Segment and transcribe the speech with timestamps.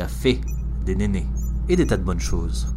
[0.00, 0.40] café,
[0.86, 1.26] des nénés
[1.68, 2.68] et des tas de bonnes choses.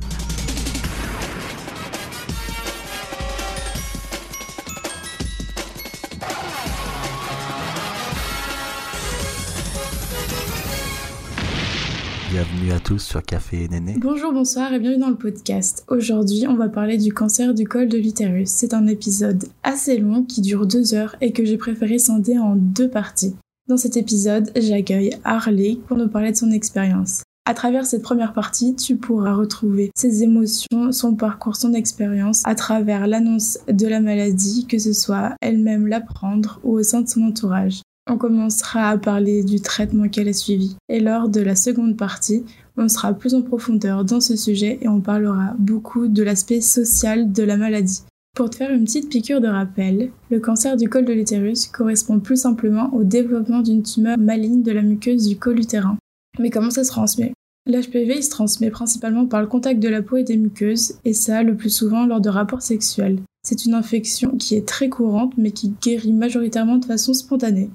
[12.29, 13.95] Bienvenue à tous sur Café et Néné.
[13.99, 15.85] Bonjour, bonsoir et bienvenue dans le podcast.
[15.87, 18.49] Aujourd'hui, on va parler du cancer du col de l'utérus.
[18.49, 22.57] C'est un épisode assez long qui dure deux heures et que j'ai préféré scinder en
[22.57, 23.33] deux parties.
[23.69, 27.23] Dans cet épisode, j'accueille Harley pour nous parler de son expérience.
[27.45, 32.55] À travers cette première partie, tu pourras retrouver ses émotions, son parcours, son expérience à
[32.55, 37.21] travers l'annonce de la maladie, que ce soit elle-même l'apprendre ou au sein de son
[37.21, 37.81] entourage.
[38.09, 40.75] On commencera à parler du traitement qu'elle a suivi.
[40.89, 42.43] Et lors de la seconde partie,
[42.75, 47.31] on sera plus en profondeur dans ce sujet et on parlera beaucoup de l'aspect social
[47.31, 48.01] de la maladie.
[48.35, 52.19] Pour te faire une petite piqûre de rappel, le cancer du col de l'utérus correspond
[52.19, 55.99] plus simplement au développement d'une tumeur maligne de la muqueuse du col utérin.
[56.39, 57.33] Mais comment ça se transmet?
[57.67, 61.43] L'HPV se transmet principalement par le contact de la peau et des muqueuses, et ça
[61.43, 63.19] le plus souvent lors de rapports sexuels.
[63.43, 67.69] C'est une infection qui est très courante mais qui guérit majoritairement de façon spontanée.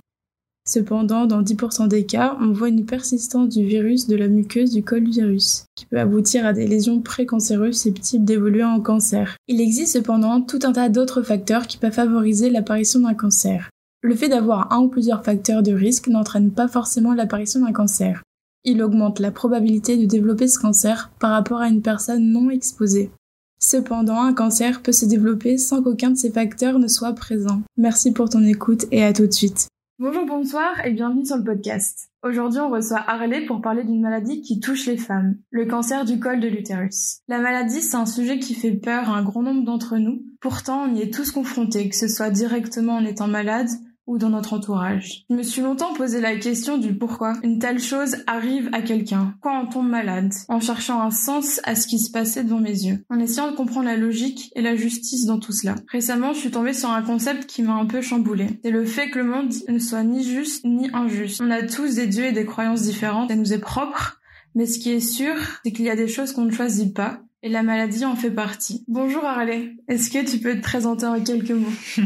[0.68, 4.84] Cependant, dans 10% des cas, on voit une persistance du virus de la muqueuse du
[4.84, 9.38] col utérus, qui peut aboutir à des lésions précancéreuses susceptibles d'évoluer en cancer.
[9.48, 13.70] Il existe cependant tout un tas d'autres facteurs qui peuvent favoriser l'apparition d'un cancer.
[14.02, 18.22] Le fait d'avoir un ou plusieurs facteurs de risque n'entraîne pas forcément l'apparition d'un cancer.
[18.62, 23.10] Il augmente la probabilité de développer ce cancer par rapport à une personne non exposée.
[23.58, 27.62] Cependant, un cancer peut se développer sans qu'aucun de ces facteurs ne soit présent.
[27.78, 29.68] Merci pour ton écoute et à tout de suite.
[30.00, 32.12] Bonjour, bonsoir et bienvenue sur le podcast.
[32.22, 36.20] Aujourd'hui, on reçoit Harley pour parler d'une maladie qui touche les femmes, le cancer du
[36.20, 37.18] col de l'utérus.
[37.26, 40.22] La maladie, c'est un sujet qui fait peur à un grand nombre d'entre nous.
[40.40, 43.70] Pourtant, on y est tous confrontés, que ce soit directement en étant malade
[44.08, 45.24] ou dans notre entourage.
[45.30, 49.34] Je me suis longtemps posé la question du pourquoi une telle chose arrive à quelqu'un,
[49.40, 52.84] quand on tombe malade, en cherchant un sens à ce qui se passait devant mes
[52.84, 55.76] yeux, en essayant de comprendre la logique et la justice dans tout cela.
[55.92, 58.58] Récemment, je suis tombée sur un concept qui m'a un peu chamboulé.
[58.64, 61.40] C'est le fait que le monde ne soit ni juste ni injuste.
[61.44, 64.20] On a tous des dieux et des croyances différentes, ça nous est propre,
[64.54, 67.20] mais ce qui est sûr, c'est qu'il y a des choses qu'on ne choisit pas
[67.42, 68.84] et la maladie en fait partie.
[68.88, 71.68] Bonjour Harley, est-ce que tu peux te présenter en quelques mots?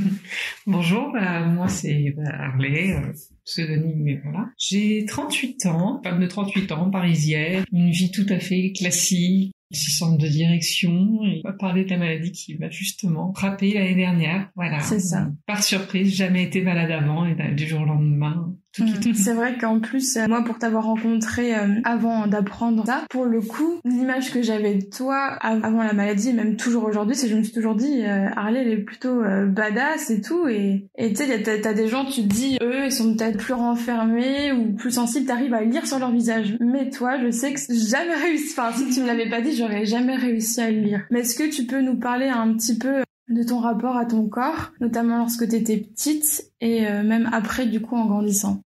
[0.66, 3.12] Bonjour, bah, moi c'est bah, Harley, euh,
[3.44, 4.50] pseudonyme, mais voilà.
[4.58, 10.18] J'ai 38 ans, femme de 38 ans, parisienne, une vie tout à fait classique, centre
[10.18, 14.50] de direction et on va parler de la maladie qui m'a justement frappé l'année dernière.
[14.54, 14.80] Voilà.
[14.80, 15.30] C'est ça.
[15.46, 19.14] Par surprise, jamais été malade avant et du jour au lendemain, Mm.
[19.14, 23.40] C'est vrai qu'en plus, euh, moi, pour t'avoir rencontré euh, avant d'apprendre ça, pour le
[23.40, 27.38] coup, l'image que j'avais de toi avant la maladie, même toujours aujourd'hui, c'est que je
[27.38, 30.48] me suis toujours dit, euh, Harley, elle est plutôt badass et tout.
[30.48, 34.52] Et tu sais, t'as des gens, tu te dis, eux, ils sont peut-être plus renfermés
[34.52, 36.56] ou plus sensibles, t'arrives à lire sur leur visage.
[36.60, 38.52] Mais toi, je sais que jamais réussi.
[38.52, 41.02] Enfin, si tu me l'avais pas dit, j'aurais jamais réussi à le lire.
[41.10, 44.28] Mais est-ce que tu peux nous parler un petit peu de ton rapport à ton
[44.28, 48.60] corps, notamment lorsque tu étais petite et euh, même après du coup en grandissant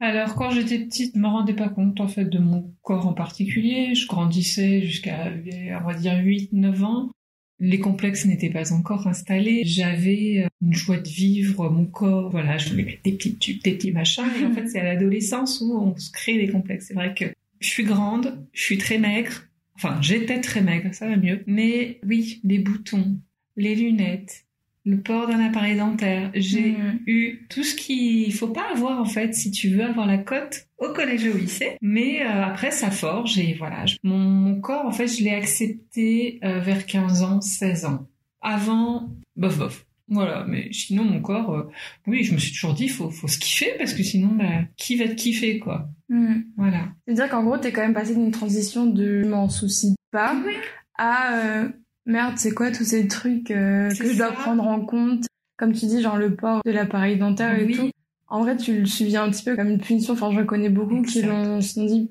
[0.00, 3.14] alors quand j'étais petite, je me rendais pas compte en fait de mon corps en
[3.14, 3.94] particulier.
[3.94, 5.32] Je grandissais jusqu'à
[5.80, 7.10] on va dire 8-9 ans.
[7.58, 9.62] Les complexes n'étaient pas encore installés.
[9.64, 13.72] J'avais euh, une joie de vivre, mon corps, voilà, je voulais des petits tubes, des
[13.72, 14.28] petits machins.
[14.38, 16.88] Et en fait, c'est à l'adolescence où on se crée des complexes.
[16.88, 17.24] C'est vrai que
[17.60, 19.44] je suis grande, je suis très maigre.
[19.76, 21.42] Enfin, j'étais très maigre, ça va mieux.
[21.46, 23.18] Mais oui, les boutons,
[23.56, 24.46] les lunettes,
[24.86, 26.30] le port d'un appareil dentaire.
[26.34, 27.00] J'ai mm.
[27.06, 30.68] eu tout ce qu'il faut pas avoir en fait si tu veux avoir la cote
[30.78, 31.76] au collège et au lycée.
[31.82, 33.84] Mais euh, après ça forge et voilà.
[34.04, 38.06] Mon, corps en fait je l'ai accepté euh, vers 15 ans, 16 ans.
[38.40, 39.86] Avant, bof bof.
[40.08, 41.68] Voilà, mais sinon mon corps, euh,
[42.06, 44.94] oui, je me suis toujours dit, faut, faut se kiffer parce que sinon, bah, qui
[44.94, 45.88] va te kiffer, quoi?
[46.08, 46.42] Mm.
[46.56, 46.92] Voilà.
[47.04, 50.36] C'est-à-dire qu'en gros, t'es quand même passé d'une transition de je m'en soucie pas
[50.96, 51.64] à
[52.06, 55.26] merde, c'est quoi tous ces trucs euh, que je dois prendre en compte?
[55.56, 57.90] Comme tu dis, genre le port de l'appareil dentaire et tout.
[58.28, 60.14] En vrai, tu le subis un petit peu comme une punition.
[60.14, 62.10] Enfin, je connais beaucoup qui l'ont dit,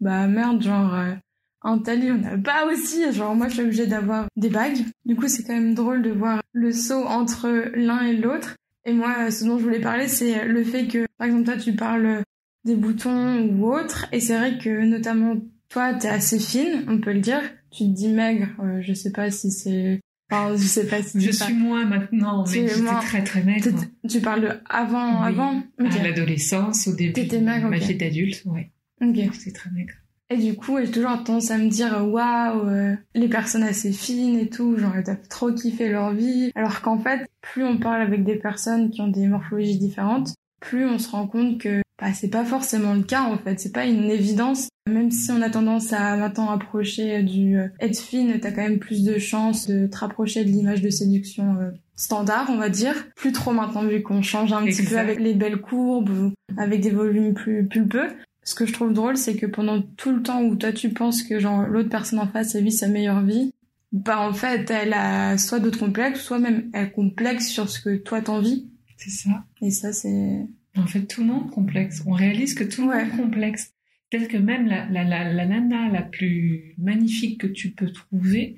[0.00, 1.14] bah merde, genre euh,
[1.62, 3.12] un tel, on a pas aussi.
[3.12, 4.78] Genre moi, je suis obligée d'avoir des bagues.
[5.04, 8.56] Du coup, c'est quand même drôle de voir le saut entre l'un et l'autre.
[8.84, 11.74] Et moi, ce dont je voulais parler, c'est le fait que, par exemple, toi, tu
[11.74, 12.22] parles
[12.64, 14.06] des boutons ou autre.
[14.12, 15.36] Et c'est vrai que, notamment,
[15.68, 17.42] toi, t'es assez fine, on peut le dire
[17.76, 21.20] tu te dis maigre, euh, je sais pas si c'est Enfin, je sais pas si
[21.20, 23.68] je suis moins maintenant, mais j'étais très très maigre.
[24.08, 25.62] Tu parles de avant, avant?
[25.78, 27.12] À l'adolescence, au début.
[27.12, 28.72] T'étais maigre, Ma vie d'adulte, ouais.
[29.00, 29.16] Ok.
[29.34, 29.94] C'est très maigre.
[30.28, 34.36] Et du coup, j'ai toujours tendance à me dire, waouh, euh, les personnes assez fines
[34.36, 36.50] et tout, genre, elles trop kiffer leur vie.
[36.56, 40.84] Alors qu'en fait, plus on parle avec des personnes qui ont des morphologies différentes, plus
[40.84, 43.58] on se rend compte que bah, c'est pas forcément le cas en fait.
[43.58, 47.98] C'est pas une évidence Même si on a tendance à maintenant approcher du euh, être
[47.98, 51.70] fine, t'as quand même plus de chances de te rapprocher de l'image de séduction euh,
[51.94, 52.94] standard, on va dire.
[53.16, 56.90] Plus trop maintenant vu qu'on change un petit peu avec les belles courbes, avec des
[56.90, 58.08] volumes plus pulpeux.
[58.44, 61.22] Ce que je trouve drôle, c'est que pendant tout le temps où toi tu penses
[61.22, 63.52] que genre l'autre personne en face a vit sa meilleure vie,
[63.92, 67.96] bah en fait elle a soit d'autres complexes, soit même elle complexe sur ce que
[67.96, 68.68] toi t'envies.
[68.98, 69.44] C'est ça.
[69.62, 72.02] Et ça c'est en fait, tout le monde complexe.
[72.06, 73.72] On réalise que tout le monde complexe.
[74.10, 78.56] Peut-être que même la, la, la, la, nana la plus magnifique que tu peux trouver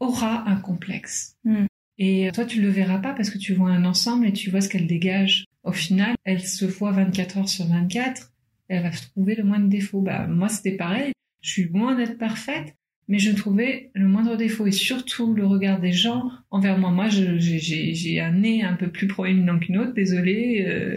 [0.00, 1.36] aura un complexe.
[1.44, 1.66] Hmm.
[1.98, 4.60] Et toi, tu le verras pas parce que tu vois un ensemble et tu vois
[4.60, 5.44] ce qu'elle dégage.
[5.62, 8.32] Au final, elle se voit 24 heures sur 24.
[8.68, 10.00] Elle va trouver le moindre défaut.
[10.00, 11.12] Bah, moi, c'était pareil.
[11.42, 12.74] Je suis loin d'être parfaite,
[13.08, 16.90] mais je trouvais le moindre défaut et surtout le regard des gens envers moi.
[16.90, 20.64] Moi, j'ai un nez un peu plus proéminent qu'une autre, désolée.
[20.66, 20.96] Euh,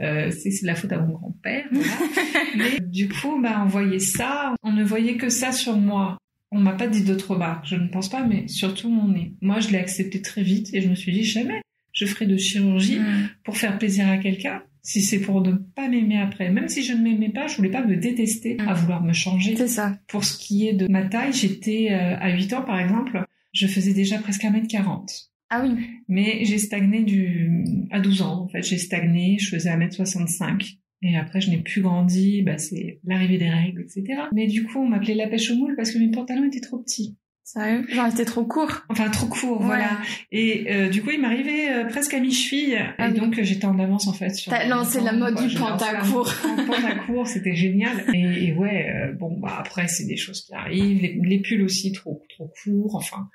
[0.00, 1.66] euh, c'est la faute à mon grand-père.
[2.56, 6.18] Mais du coup, on voyait ça, on ne voyait que ça sur moi.
[6.50, 9.34] On m'a pas dit d'autres remarques, je ne pense pas, mais surtout mon nez.
[9.40, 11.60] Moi, je l'ai accepté très vite et je me suis dit jamais
[11.94, 12.98] je ferai de chirurgie
[13.44, 14.62] pour faire plaisir à quelqu'un.
[14.82, 17.70] Si c'est pour ne pas m'aimer après, même si je ne m'aimais pas, je voulais
[17.70, 19.56] pas me détester à vouloir me changer.
[19.56, 19.96] C'est ça.
[20.08, 23.66] Pour ce qui est de ma taille, j'étais euh, à 8 ans par exemple, je
[23.66, 25.30] faisais déjà presque 1m40.
[25.54, 25.86] Ah oui.
[26.08, 31.16] Mais j'ai stagné du à 12 ans en fait, j'ai stagné, je faisais 1m65 et
[31.16, 34.22] après je n'ai plus grandi, bah c'est l'arrivée des règles, etc.
[34.32, 36.78] Mais du coup on m'appelait la pêche au moule parce que mes pantalons étaient trop
[36.78, 37.16] petits.
[37.44, 37.84] Sérieux?
[37.90, 38.70] Genre, c'était trop court?
[38.88, 39.98] Enfin, trop court, voilà.
[40.32, 42.78] Et euh, du coup, il m'arrivait euh, presque à mi-cheville.
[42.96, 44.32] Ah et donc, j'étais en avance, en fait.
[44.46, 46.32] T'as lancé la mode du pantacourt.
[46.66, 48.02] pantacourt, c'était génial.
[48.14, 51.02] Et, et ouais, euh, bon, bah après, c'est des choses qui arrivent.
[51.22, 52.96] Les, pulls aussi, trop trop courts.
[52.96, 53.28] Enfin,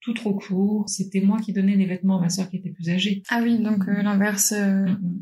[0.00, 0.88] tout, trop court.
[0.88, 3.22] C'était moi qui donnais les vêtements à ma soeur qui était plus âgée.
[3.28, 4.52] Ah oui, donc l'inverse.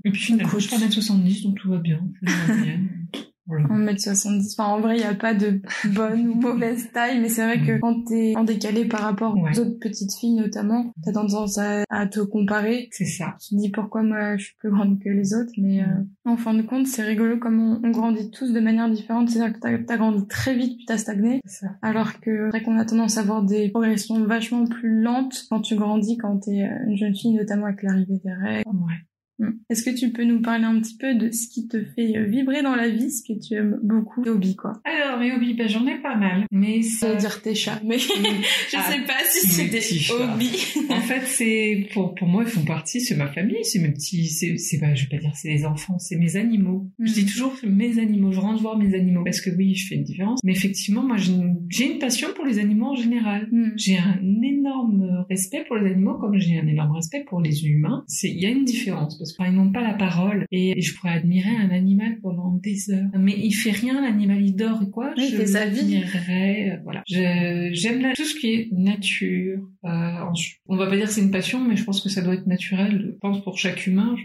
[0.05, 2.00] Et puis finalement, je suis 1m70, donc tout va bien.
[2.26, 3.01] en
[3.48, 4.56] mètre 70.
[4.58, 5.60] Enfin, en vrai, il n'y a pas de
[5.94, 9.58] bonne ou mauvaise taille, mais c'est vrai que quand t'es en décalé par rapport aux
[9.58, 12.88] autres petites filles, notamment, t'as tendance à, à, te comparer.
[12.92, 13.36] C'est ça.
[13.40, 15.86] Tu te dis pourquoi moi je suis plus grande que les autres, mais euh,
[16.24, 19.28] en fin de compte, c'est rigolo comme on, grandit tous de manière différente.
[19.28, 21.40] C'est-à-dire que t'as as grandi très vite puis t'as stagné.
[21.44, 21.66] Ça.
[21.82, 25.60] Alors que c'est vrai qu'on a tendance à avoir des progressions vachement plus lentes quand
[25.60, 28.68] tu grandis, quand t'es euh, une jeune fille, notamment avec l'arrivée des règles.
[28.68, 29.12] Ouais.
[29.42, 29.58] Mm.
[29.70, 32.24] Est-ce que tu peux nous parler un petit peu de ce qui te fait euh,
[32.24, 35.68] vibrer dans la vie, ce que tu aimes beaucoup, hobbies quoi Alors mes hobbies, ben,
[35.68, 39.18] j'en ai pas mal, mais ça veut dire tes chats, mais je ah, sais pas
[39.28, 40.74] si c'est des hobbies.
[40.90, 44.28] en fait, c'est pour pour moi ils font partie, c'est ma famille, c'est mes petits,
[44.28, 46.88] c'est c'est pas, je vais pas dire c'est les enfants, c'est mes animaux.
[47.00, 47.14] Je mm.
[47.14, 50.04] dis toujours mes animaux, je rentre voir mes animaux parce que oui, je fais une
[50.04, 53.48] différence, mais effectivement moi j'ai une, passion pour les animaux en général.
[53.50, 53.72] Mm.
[53.76, 58.04] J'ai un énorme respect pour les animaux comme j'ai un énorme respect pour les humains.
[58.06, 61.12] C'est il y a une différence parce ils n'ont pas la parole et, je pourrais
[61.12, 63.11] admirer un animal pendant des heures.
[63.19, 65.12] Mais il fait rien, l'animal il dort et quoi?
[65.17, 66.02] je fait sa vie.
[66.02, 67.02] Euh, voilà.
[67.06, 69.61] J'aime tout ce qui est nature.
[69.84, 69.88] Euh,
[70.67, 73.12] on va pas dire c'est une passion, mais je pense que ça doit être naturel.
[73.14, 74.17] Je pense pour chaque humain.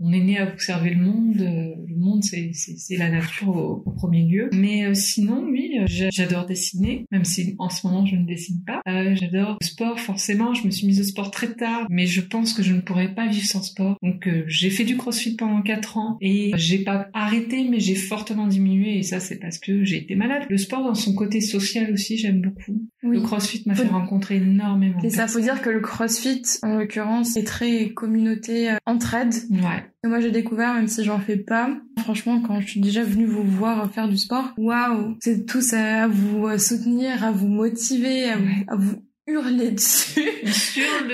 [0.00, 1.36] On est né à observer le monde.
[1.38, 4.50] Le monde, c'est la nature au, premier lieu.
[4.52, 8.82] Mais euh, sinon, oui, j'adore dessiner, même si en ce moment je ne dessine pas.
[8.86, 10.54] j'adore le sport, forcément.
[10.54, 13.14] Je me suis mise au sport très tard, mais je pense que je ne pourrais
[13.14, 13.96] pas vivre sans sport.
[14.02, 18.46] Donc j'ai fait du crossfit pendant 4 ans et j'ai pas arrêté mais j'ai fortement
[18.46, 20.44] diminué et ça c'est parce que j'ai été malade.
[20.48, 22.86] Le sport dans son côté social aussi j'aime beaucoup.
[23.02, 25.00] Le crossfit m'a fait rencontrer énormément.
[25.02, 29.34] Et ça faut dire que le crossfit en l'occurrence est très communauté euh, entraide.
[29.50, 29.84] Ouais.
[30.06, 31.70] Moi j'ai découvert même si j'en fais pas.
[31.98, 36.06] Franchement quand je suis déjà venue vous voir faire du sport, waouh, c'est tous à
[36.08, 38.30] vous soutenir, à vous motiver,
[38.68, 40.28] à vous hurler dessus.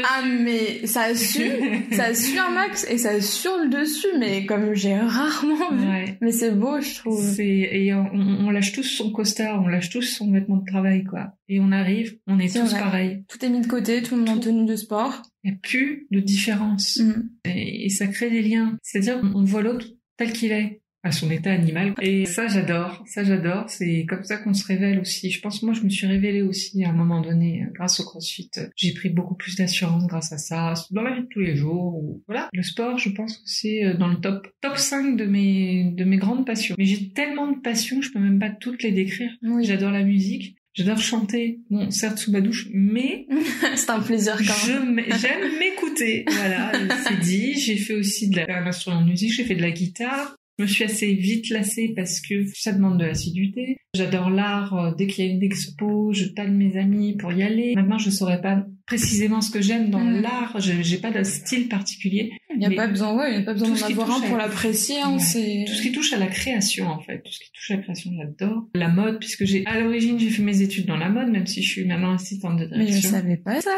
[0.05, 1.51] Ah mais ça sue,
[1.93, 6.17] ça sue un max et ça le dessus, mais comme j'ai rarement vu.
[6.21, 7.23] Mais c'est beau, je trouve.
[7.23, 11.33] C'est et on, lâche tous son costard, on lâche tous son vêtement de travail, quoi.
[11.49, 13.25] Et on arrive, on est, tous pareils.
[13.29, 15.23] Tout est mis de côté, tout le monde en tenue de sport.
[15.45, 16.99] Il n'y a plus de différence.
[16.99, 17.29] Mm.
[17.47, 18.77] Et, et, ça crée des liens.
[18.83, 21.95] C'est-à-dire on voit l'autre tel qu'il est à son état animal.
[22.01, 23.03] Et ça, j'adore.
[23.07, 23.69] Ça, j'adore.
[23.69, 25.31] C'est comme ça qu'on se révèle aussi.
[25.31, 28.51] Je pense moi, je me suis révélée aussi à un moment donné grâce au CrossFit.
[28.77, 32.01] J'ai pris beaucoup plus d'assurance grâce à ça dans la vie de tous les jours.
[32.27, 32.49] Voilà.
[32.53, 36.05] Le sport, je pense que c'est euh, dans le top top 5 de mes de
[36.05, 36.77] mes grandes passions.
[36.79, 39.31] Mais j'ai tellement de passions, je peux même pas toutes les décrire.
[39.63, 40.57] J'adore la musique.
[40.75, 43.27] J'adore chanter, bon, certes sous ma douche, mais
[43.77, 45.03] c'est un plaisir quand même.
[45.21, 46.73] J'aime m'écouter, voilà,
[47.07, 47.59] c'est dit.
[47.61, 50.65] J'ai fait aussi de la, un instrument de musique, j'ai fait de la guitare, je
[50.65, 53.77] me suis assez vite lassée parce que ça demande de l'assiduité.
[53.95, 54.75] J'adore l'art.
[54.75, 57.75] Euh, dès qu'il y a une expo, je tâle mes amis pour y aller.
[57.75, 60.21] Maintenant, je saurais pas précisément ce que j'aime dans Mm.
[60.23, 60.61] l'art.
[60.61, 62.31] Je j'ai pas de style particulier.
[62.55, 64.27] Il n'y a pas besoin, ouais, il y a pas besoin d'en avoir un à-
[64.29, 65.65] pour l'apprécier, hein, Ouais.
[65.67, 67.83] Tout ce qui touche à la création, en fait, tout ce qui touche à la
[67.83, 68.69] création, j'adore.
[68.75, 71.63] La mode, puisque j'ai à l'origine j'ai fait mes études dans la mode, même si
[71.63, 73.11] je suis maintenant assistante de Mais je direction.
[73.11, 73.71] savais pas ça.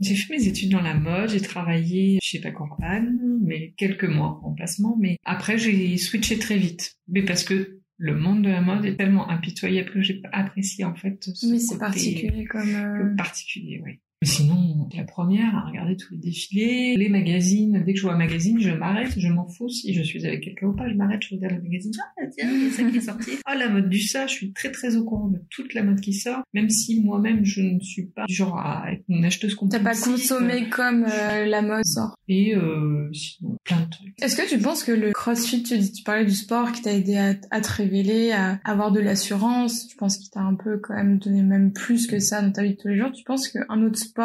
[0.00, 4.38] J'ai fait mes études dans la mode, j'ai travaillé chez Paco Rabanne, mais quelques mois
[4.42, 4.96] en remplacement.
[5.00, 6.96] Mais après, j'ai switché très vite.
[7.08, 10.94] Mais parce que le monde de la mode est tellement impitoyable que j'ai apprécié en
[10.94, 11.16] fait.
[11.22, 12.74] ce Oui, c'est particulier comme...
[12.74, 14.00] euh, particulier, oui.
[14.26, 17.82] Sinon, la première à regarder tous les défilés, les magazines.
[17.86, 19.68] Dès que je vois un magazine, je m'arrête, je m'en fous.
[19.68, 21.92] Si je suis avec quelqu'un ou pas, je m'arrête, je regarde le magazine.
[22.18, 23.30] Ah, tiens, il y a ça qui est sorti.
[23.46, 26.00] Ah, la mode du ça, je suis très très au courant de toute la mode
[26.00, 26.42] qui sort.
[26.52, 29.84] Même si moi-même, je ne suis pas du genre à être une acheteuse T'as compulsive.
[29.84, 32.16] pas consommé comme euh, la mode sort.
[32.28, 34.20] Et euh, sinon, plein de trucs.
[34.20, 36.92] Est-ce que tu penses que le crossfit, tu, dis- tu parlais du sport qui t'a
[36.92, 40.78] aidé à, à te révéler, à avoir de l'assurance, je pense qu'il t'a un peu
[40.78, 43.22] quand même donné même plus que ça dans ta vie de tous les jours, tu
[43.24, 44.15] penses qu'un autre sport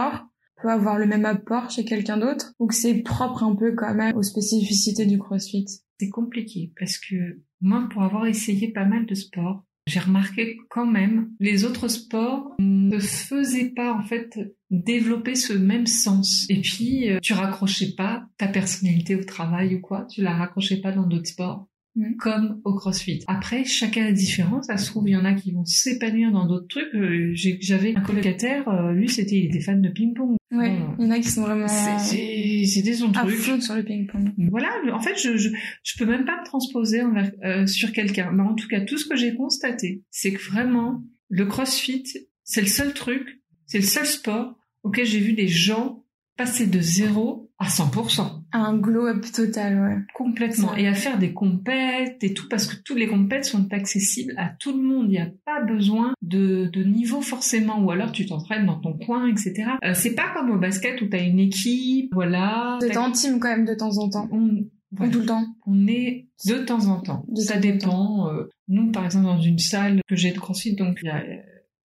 [0.61, 3.93] peut avoir le même apport chez quelqu'un d'autre ou que c'est propre un peu quand
[3.93, 5.65] même aux spécificités du crossfit?
[5.99, 10.85] C'est compliqué parce que moi, pour avoir essayé pas mal de sports, j'ai remarqué quand
[10.85, 16.45] même les autres sports ne faisaient pas en fait développer ce même sens.
[16.49, 20.81] Et puis euh, tu raccrochais pas ta personnalité au travail ou quoi, tu la raccrochais
[20.81, 21.67] pas dans d'autres sports.
[21.95, 22.15] Mhm.
[22.17, 23.19] Comme au CrossFit.
[23.27, 24.61] Après, chacun a différent.
[24.61, 26.93] Ça se trouve, il y en a qui vont s'épanouir dans d'autres trucs.
[26.95, 30.37] Euh, J'avais un colocataire, euh, lui, c'était, il était fan de ping-pong.
[30.51, 33.35] Ouais, Bon, il y en a qui sont vraiment C'était son truc.
[33.35, 34.31] fond sur le ping-pong.
[34.49, 35.49] Voilà, en fait, je, je,
[35.83, 38.31] je peux même pas me transposer envers, euh, sur quelqu'un.
[38.31, 42.03] Mais en tout cas, tout ce que j'ai constaté, c'est que vraiment, le crossfit,
[42.43, 46.03] c'est le seul truc, c'est le seul sport auquel j'ai vu des gens
[46.37, 48.41] passer de zéro à 100%.
[48.53, 49.97] Un glow-up total, ouais.
[50.15, 50.75] Complètement.
[50.75, 54.49] Et à faire des compètes et tout, parce que tous les compètes sont accessibles à
[54.59, 55.05] tout le monde.
[55.07, 58.93] Il n'y a pas besoin de, de niveau forcément, ou alors tu t'entraînes dans ton
[58.97, 59.63] coin, etc.
[59.83, 62.77] Euh, c'est pas comme au basket où tu as une équipe, voilà.
[62.81, 64.27] C'est T'as- intime quand même de temps en temps.
[64.31, 65.11] on, Ou voilà.
[65.13, 65.45] tout le temps.
[65.67, 67.23] On est de temps en temps.
[67.29, 68.29] De ça temps en dépend.
[68.33, 71.17] euh, nous, par exemple, dans une salle que j'ai de CrossFit, donc il y a
[71.23, 71.37] euh,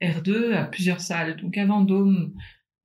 [0.02, 1.36] R2 à plusieurs salles.
[1.40, 2.32] Donc à Vendôme,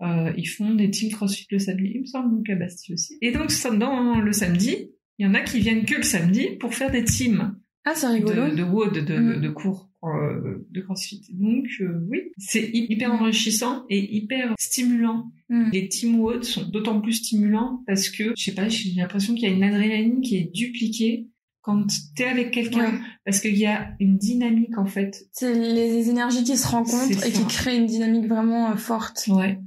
[0.02, 1.92] euh, ils font des teams CrossFit le samedi.
[1.96, 3.18] Il me semble donc à Bastille aussi.
[3.22, 4.90] Et donc ça, dans le samedi,
[5.20, 7.56] il y en a qui viennent que le samedi pour faire des teams
[7.86, 8.50] Ah, c'est rigolo.
[8.50, 9.42] de, de WOD, de, Mm.
[9.42, 11.22] de, cours euh, de CrossFit.
[11.34, 13.22] Donc euh, oui, c'est hy- hyper Mm.
[13.22, 15.32] enrichissant et hyper stimulant.
[15.50, 15.70] Hmm.
[15.74, 19.44] Les team WOD sont d'autant plus stimulants parce que, je sais pas, j'ai l'impression qu'il
[19.50, 21.28] y a une adrénaline qui est dupliquée
[21.62, 22.92] quand t'es avec quelqu'un.
[22.92, 23.00] Ouais.
[23.26, 25.28] Parce qu'il y a une dynamique, en fait.
[25.32, 29.28] C'est les énergies qui se rencontrent et qui créent une dynamique vraiment euh, forte.
[29.28, 29.60] Ouais.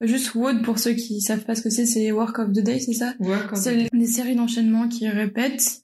[0.00, 2.78] Juste WOD, pour ceux qui savent pas ce que c'est, c'est Work of the Day,
[2.80, 3.14] c'est ça?
[3.20, 3.36] Ouais.
[3.54, 5.82] C'est des séries d'enchaînements qui répètent,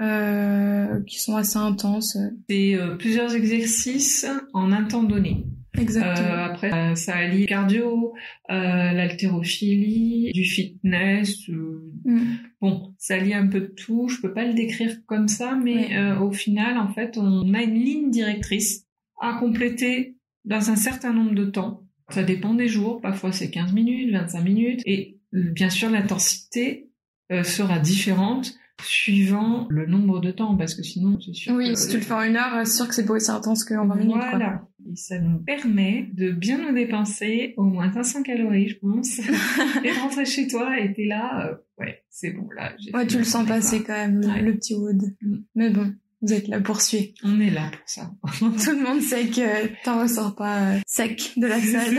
[0.00, 2.16] euh, qui sont assez intenses.
[2.48, 5.44] C'est euh, plusieurs exercices en un temps donné.
[5.80, 6.28] Exactement.
[6.28, 8.14] Euh, après, euh, ça allie cardio,
[8.50, 11.48] euh, l'haltérophilie, du fitness.
[11.48, 12.20] euh, Mm.
[12.60, 14.08] Bon, ça allie un peu de tout.
[14.08, 15.96] Je peux pas le décrire comme ça, mais Ouais.
[15.96, 18.86] euh, au final, en fait, on a une ligne directrice
[19.20, 21.82] à compléter dans un certain nombre de temps.
[22.10, 23.00] Ça dépend des jours.
[23.00, 24.80] Parfois, c'est 15 minutes, 25 minutes.
[24.86, 26.88] Et bien sûr, l'intensité
[27.32, 31.78] euh, sera différente suivant le nombre de temps, parce que sinon, c'est sûr Oui, que-
[31.78, 33.86] si tu le fais en une heure, c'est sûr que c'est pas aussi intense qu'en
[33.86, 34.12] 20 minutes.
[34.14, 34.30] quoi.
[34.30, 34.62] voilà.
[34.90, 39.18] Et ça nous permet de bien nous dépenser au moins 500 calories, je pense,
[39.84, 42.72] et rentrer chez toi et t'es là, euh, ouais, c'est bon, là.
[42.94, 44.40] Ouais, tu le sens passer quand même, Ouais.
[44.42, 45.02] le petit wood.
[45.20, 45.36] Mm.
[45.56, 45.92] Mais bon,
[46.22, 47.08] vous êtes là pour suivre.
[47.22, 48.10] On est là pour ça.
[48.38, 51.98] Tout le monde sait que t'en ressors pas euh, sec de la salle.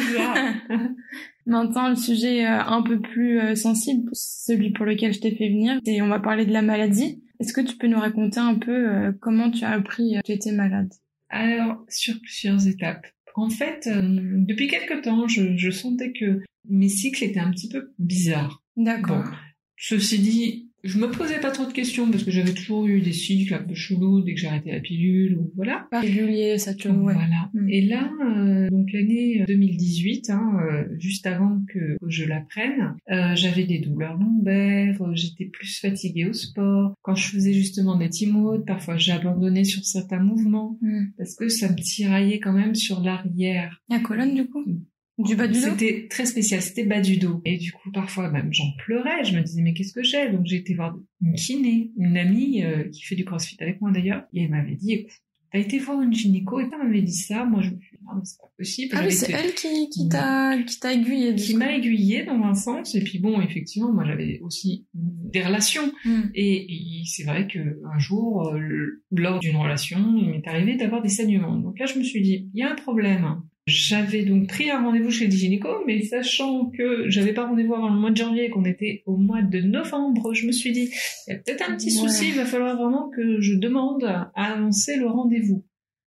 [1.50, 5.50] Maintenant, le sujet euh, un peu plus euh, sensible, celui pour lequel je t'ai fait
[5.50, 7.24] venir, et on va parler de la maladie.
[7.40, 10.32] Est-ce que tu peux nous raconter un peu euh, comment tu as appris que tu
[10.32, 10.94] étais malade?
[11.30, 13.08] Alors, sur plusieurs étapes.
[13.34, 17.70] En fait, euh, depuis quelque temps, je, je sentais que mes cycles étaient un petit
[17.70, 18.64] peu bizarres.
[18.78, 19.24] D'accord.
[19.24, 19.32] Bon,
[19.76, 23.14] ceci dit, je me posais pas trop de questions parce que j'avais toujours eu des
[23.14, 25.88] cycles un peu chelous dès que j'arrêtais la pilule ou voilà.
[25.92, 26.88] Pas régulier, ça te...
[26.88, 27.14] Ouais.
[27.14, 27.50] Voilà.
[27.54, 27.70] Mm.
[27.70, 32.96] Et là, euh, donc l'année 2018, hein, euh, juste avant que, que je la prenne,
[33.12, 36.94] euh, j'avais des douleurs lombaires, euh, j'étais plus fatiguée au sport.
[37.02, 41.06] Quand je faisais justement des timodes, parfois j'abandonnais sur certains mouvements Mm.
[41.18, 43.82] parce que ça me tiraillait quand même sur l'arrière.
[43.90, 44.64] La colonne, du coup?
[44.66, 44.82] Mm.
[45.20, 47.42] Du bas du dos C'était très spécial, c'était bas du dos.
[47.44, 49.24] Et du coup, parfois même, j'en pleurais.
[49.26, 50.30] Je me disais, mais qu'est-ce que j'ai?
[50.30, 53.92] Donc j'ai été voir une kiné, une amie euh, qui fait du crossfit avec moi
[53.92, 54.24] d'ailleurs.
[54.34, 55.12] Et elle m'avait dit, écoute,
[55.52, 58.04] t'as été voir une gynéco et elle m'avait dit ça, moi je me suis dit,
[58.06, 58.96] non, mais c'est pas possible.
[58.96, 61.34] Ah oui, c'est elle qui, qui t'a qui t'a aiguillé.
[61.34, 62.96] du qui m'a aiguillée dans un sens.
[62.96, 65.92] Et puis bon, effectivement, moi j'avais aussi des relations.
[66.06, 66.22] Mm.
[66.34, 71.02] Et, et c'est vrai que un jour, euh, lors d'une relation, il m'est arrivé d'avoir
[71.02, 71.58] des saignements.
[71.58, 73.42] Donc là, je me suis dit, il y a un problème.
[73.70, 77.90] J'avais donc pris un rendez-vous chez le gynéco, mais sachant que j'avais pas rendez-vous avant
[77.94, 80.90] le mois de janvier et qu'on était au mois de novembre, je me suis dit,
[81.28, 82.08] il y a peut-être un petit Ouais.
[82.08, 85.66] souci, il va falloir vraiment que je demande à annoncer le rendez-vous.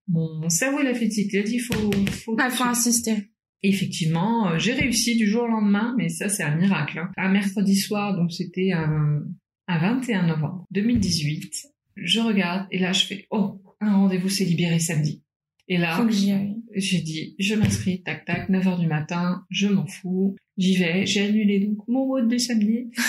[0.09, 3.29] Mon cerveau, il a fait tic, il a dit, faut, faut, Ah, faut insister.
[3.65, 6.99] Effectivement, euh, j'ai réussi du jour au lendemain, mais ça c'est un miracle.
[6.99, 7.09] hein.
[7.15, 9.21] Un mercredi soir, donc c'était un,
[9.69, 11.49] un 21 novembre 2018.
[11.95, 15.23] Je regarde et là je fais oh un rendez-vous s'est libéré samedi.
[15.69, 16.57] Et Faut là que j'y aille.
[16.75, 21.05] J'ai dit je m'inscris tac tac 9h du matin, je m'en fous, j'y vais.
[21.05, 22.91] J'ai annulé donc mon vote de samedi.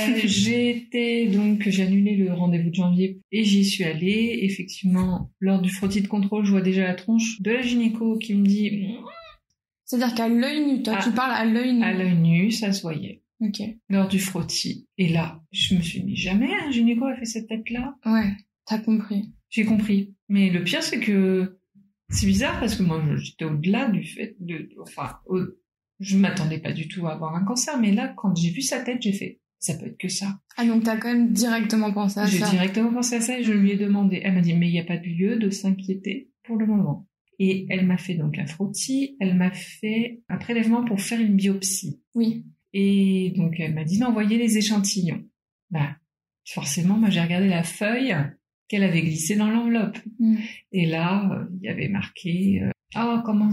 [0.00, 4.38] Euh, j'ai été donc j'ai annulé le rendez-vous de janvier et j'y suis allée.
[4.42, 8.34] Effectivement, lors du frottis de contrôle, je vois déjà la tronche de la gynéco qui
[8.34, 8.70] me dit
[9.84, 11.02] C'est-à-dire qu'à l'œil nu, toi, Ah.
[11.04, 11.82] tu parles à l'œil nu.
[11.82, 13.22] à l'œil nu, ça se voyait.
[13.40, 13.60] Ok.
[13.88, 14.86] lors du frottis.
[14.98, 17.94] Et là, je me suis dit, jamais un gynéco a fait cette tête-là.
[18.06, 18.30] Ouais,
[18.66, 19.30] t'as compris.
[19.48, 20.14] J'ai compris.
[20.28, 21.58] Mais le pire, c'est que
[22.10, 25.44] c'est bizarre parce que moi, j'étais au-delà du fait de, enfin, au-
[26.00, 27.78] je m'attendais pas du tout à avoir un cancer.
[27.78, 30.40] Mais là, quand j'ai vu sa tête, j'ai fait, ça peut être que ça.
[30.56, 32.50] Ah, donc t'as quand même directement pensé à J'ai ça.
[32.50, 34.20] directement pensé à ça et je lui ai demandé.
[34.24, 37.06] Elle m'a dit, mais il n'y a pas de lieu de s'inquiéter pour le moment.
[37.38, 41.36] Et elle m'a fait donc un frottis, elle m'a fait un prélèvement pour faire une
[41.36, 42.00] biopsie.
[42.14, 42.44] Oui.
[42.72, 45.22] Et donc elle m'a dit d'envoyer les échantillons.
[45.70, 45.96] Bah,
[46.46, 48.14] forcément, moi j'ai regardé la feuille
[48.70, 49.98] qu'elle avait glissée dans l'enveloppe.
[50.20, 50.36] Mm.
[50.72, 53.50] Et là, euh, il y avait marqué euh, Ah, comment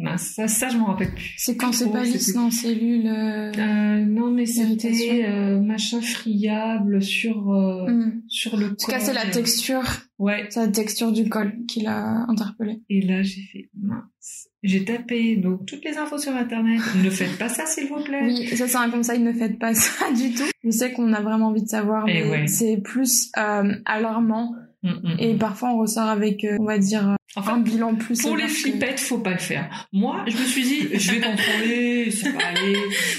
[0.00, 1.34] Mince, ça, ça je m'en rappelle plus.
[1.38, 3.06] C'est quand c'est Oh, pas lisse dans cellule.
[3.08, 8.22] euh, Euh, non, mais c'était euh, machin friable sur euh, hmm.
[8.28, 9.30] sur le En tout cas, c'est la col.
[9.32, 9.82] texture,
[10.20, 10.46] Ouais.
[10.50, 12.80] c'est la texture du col qui l'a interpellé.
[12.88, 14.48] Et là, j'ai fait mince.
[14.62, 16.80] J'ai tapé donc toutes les infos sur internet.
[17.02, 18.22] ne faites pas ça, s'il vous plaît.
[18.24, 20.44] Oui, ça c'est un conseil, ne faites pas ça du tout.
[20.64, 22.46] Je sais qu'on a vraiment envie de savoir, Eh mais ouais.
[22.46, 25.38] c'est plus euh, alarmant Mm, mm, et mm.
[25.38, 28.48] parfois on ressort avec, euh, on va dire, euh, Enfin, un bilan plus Pour les
[28.48, 29.86] sévère que- flippettes, faut pas le faire.
[29.92, 32.76] Moi, je me suis dit, je vais contrôler, ça va aller.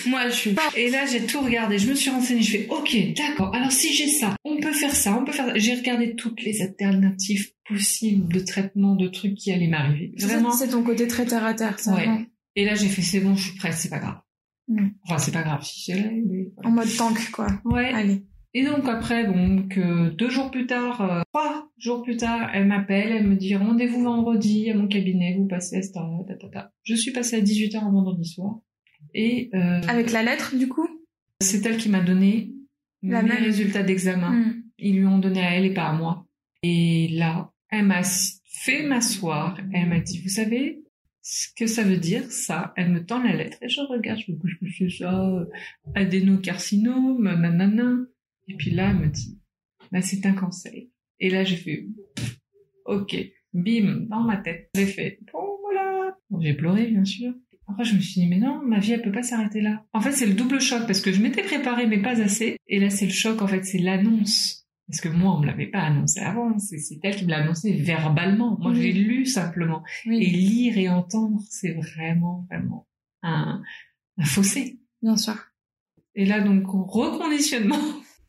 [0.08, 0.64] Moi, je suis pas.
[0.76, 3.94] Et là, j'ai tout regardé, je me suis renseignée, je fais, ok, d'accord, alors si
[3.94, 5.58] j'ai ça, on peut faire ça, on peut faire ça.
[5.58, 10.12] J'ai regardé toutes les alternatives possibles de traitement, de trucs qui allaient m'arriver.
[10.18, 10.52] Vraiment.
[10.52, 11.92] C'est ton côté très terre à terre, ça.
[11.94, 12.06] Ouais.
[12.06, 12.26] vraiment.
[12.56, 14.18] Et là, j'ai fait, c'est bon, je suis prête, c'est pas grave.
[15.06, 16.52] Enfin, c'est pas grave si j'ai mais.
[16.64, 17.48] En mode tank, quoi.
[17.66, 17.92] Ouais.
[17.94, 18.24] Allez.
[18.56, 22.66] Et donc après, donc euh, deux jours plus tard, euh, trois jours plus tard, elle
[22.66, 25.94] m'appelle, elle me dit rendez-vous vendredi à mon cabinet, vous passez à cette
[26.52, 26.72] ta.
[26.84, 28.56] Je suis passée à 18h un vendredi soir.
[29.14, 30.88] Et euh, Avec la lettre, du coup?
[31.42, 32.52] C'est elle qui m'a donné
[33.04, 33.44] La mes même.
[33.44, 34.32] résultats d'examen.
[34.32, 34.64] Hmm.
[34.80, 36.26] Ils lui ont donné à elle et pas à moi.
[36.64, 39.58] Et là, elle m'a fait m'asseoir.
[39.74, 40.84] Elle m'a dit, vous savez
[41.22, 42.74] ce que ça veut dire, ça?
[42.76, 45.46] Elle me tend la lettre et je regarde, je me couche, c'est ça?
[45.96, 47.98] Adénocarcinome, nanana.
[48.50, 49.40] Et puis là, elle me dit,
[49.92, 50.74] bah, c'est un cancer.
[51.20, 51.88] Et là, j'ai fait,
[52.86, 53.16] ok,
[53.54, 54.70] bim, dans ma tête.
[54.76, 56.16] J'ai fait, bon, voilà.
[56.30, 57.34] Bon, j'ai pleuré, bien sûr.
[57.68, 59.86] Après, je me suis dit, mais non, ma vie, elle peut pas s'arrêter là.
[59.94, 62.58] En fait, c'est le double choc parce que je m'étais préparée, mais pas assez.
[62.68, 64.66] Et là, c'est le choc, en fait, c'est l'annonce.
[64.88, 66.58] Parce que moi, on me l'avait pas annoncé avant.
[66.58, 68.58] C'est c'est elle qui me l'a annoncé verbalement.
[68.60, 68.92] Moi, je Oui.
[68.92, 69.84] l'ai lu simplement.
[70.08, 72.88] Oui, Et lire et entendre, c'est vraiment, vraiment
[73.22, 73.62] un,
[74.18, 74.80] un fossé.
[75.04, 75.36] bien sûr.
[76.16, 77.78] Et là, donc, reconditionnement.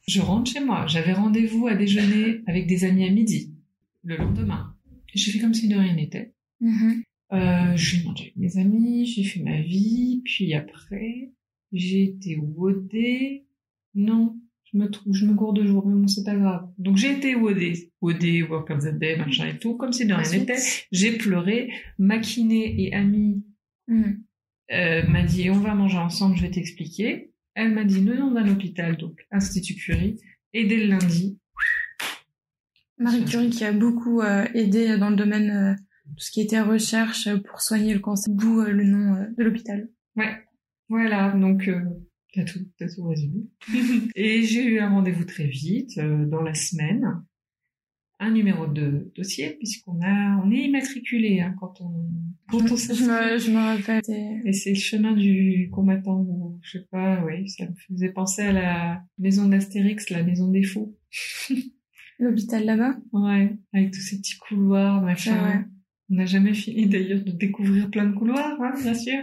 [0.07, 0.87] Je rentre chez moi.
[0.87, 3.55] J'avais rendez-vous à déjeuner avec des amis à midi,
[4.03, 4.75] le lendemain.
[5.15, 6.35] J'ai fait comme si de rien n'était.
[6.61, 7.03] Mhm.
[7.33, 11.31] Euh, j'ai mangé avec mes amis, j'ai fait ma vie, puis après,
[11.73, 13.47] j'ai été wodée.
[13.95, 14.37] Non,
[14.73, 16.69] je me trouve, je me gourde de jour, mais bon, c'est pas grave.
[16.79, 17.93] Donc j'ai été wodée.
[18.01, 20.59] Wodée, work of the day, machin et tout, comme si de rien n'était.
[20.91, 21.71] J'ai pleuré.
[21.99, 23.45] Ma kiné et amie
[23.89, 24.23] Mhm.
[24.73, 27.30] euh, m'a dit on va manger ensemble, je vais t'expliquer.
[27.55, 30.17] Elle m'a dit le nom d'un hôpital, donc Institut Curie.
[30.53, 31.39] Et dès le lundi,
[33.01, 36.61] Marie Curie qui a beaucoup euh, aidé dans le domaine euh, tout ce qui était
[36.61, 39.89] recherche euh, pour soigner le cancer, d'où euh, le nom de l'hôpital.
[40.17, 40.37] ouais,
[40.89, 41.71] voilà, donc
[42.35, 43.47] t'as tout, tout résumé.
[44.15, 47.25] et j'ai eu un rendez-vous très vite, dans la semaine,
[48.21, 52.07] un numéro de dossier, puisqu'on a, on est immatriculé hein, quand on,
[52.51, 54.03] quand on Je me, je me rappelle.
[54.45, 58.43] Et c'est le chemin du combattant, ou je sais pas, oui, ça me faisait penser
[58.43, 60.95] à la maison d'Astérix, la maison des fous.
[62.19, 62.97] L'hôpital là-bas.
[63.15, 65.39] Ouais, avec tous ces petits couloirs, machin.
[65.41, 65.65] Ah ouais.
[66.11, 69.23] On n'a jamais fini d'ailleurs de découvrir plein de couloirs, hein, bien sûr.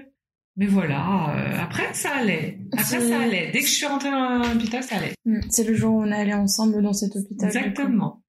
[0.56, 2.58] Mais voilà, euh, après ça allait.
[2.72, 3.52] Après ça allait.
[3.52, 5.14] Dès que je suis rentrée dans l'hôpital, ça allait.
[5.26, 5.42] Mhm.
[5.50, 7.50] C'est le jour où on est allé ensemble dans cet hôpital.
[7.50, 8.24] Exactement.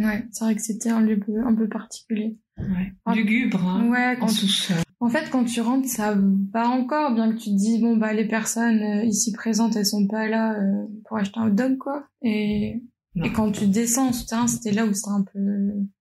[0.00, 2.38] Ouais, c'est vrai que c'était un lieu un peu particulier.
[2.58, 2.92] Ouais.
[3.04, 3.14] Ah.
[3.14, 4.76] Lugubre, hein, Ouais, en sous-sol.
[4.98, 6.16] En fait, quand tu rentres, ça
[6.52, 9.86] va encore, bien que tu te dises, bon, bah, les personnes euh, ici présentes, elles
[9.86, 12.04] sont pas là euh, pour acheter un hot dog, quoi.
[12.22, 12.82] Et
[13.14, 13.24] Non.
[13.24, 15.38] Et quand tu descends en souterrain, c'était là où c'était un peu.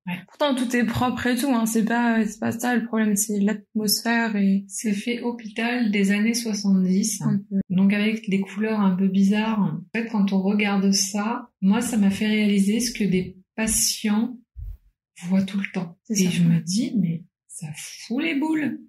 [0.06, 0.20] Ouais.
[0.28, 1.48] Pourtant, tout est propre et tout.
[1.50, 1.66] Hein.
[1.66, 3.16] C'est pas, c'est pas ça le problème.
[3.16, 7.22] C'est l'atmosphère et C'est fait hôpital des années 70.
[7.22, 7.56] un peu.
[7.70, 9.60] Donc avec des couleurs un peu bizarres.
[9.60, 14.38] En fait, quand on regarde ça, moi, ça m'a fait réaliser ce que des patients
[15.28, 15.98] voient tout le temps.
[16.10, 16.30] Et ça.
[16.30, 18.80] je me dis, mais ça fout les boules.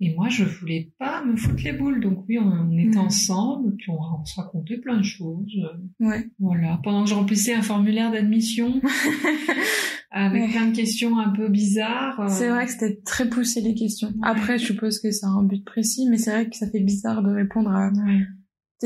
[0.00, 2.00] Et moi, je voulais pas me foutre les boules.
[2.00, 3.06] Donc oui, on, on était Mhm.
[3.06, 5.56] ensemble, puis on, on se racontait plein de choses.
[6.00, 6.28] Ouais.
[6.40, 6.80] Voilà.
[6.82, 8.80] Pendant que je remplissais un formulaire d'admission
[10.10, 10.48] avec Ouais.
[10.50, 12.18] plein de questions un peu bizarres.
[12.20, 14.12] euh, C'est vrai que c'était très poussé les questions.
[14.22, 16.80] Après, je suppose que ça a un but précis, mais c'est vrai que ça fait
[16.80, 17.90] bizarre de répondre à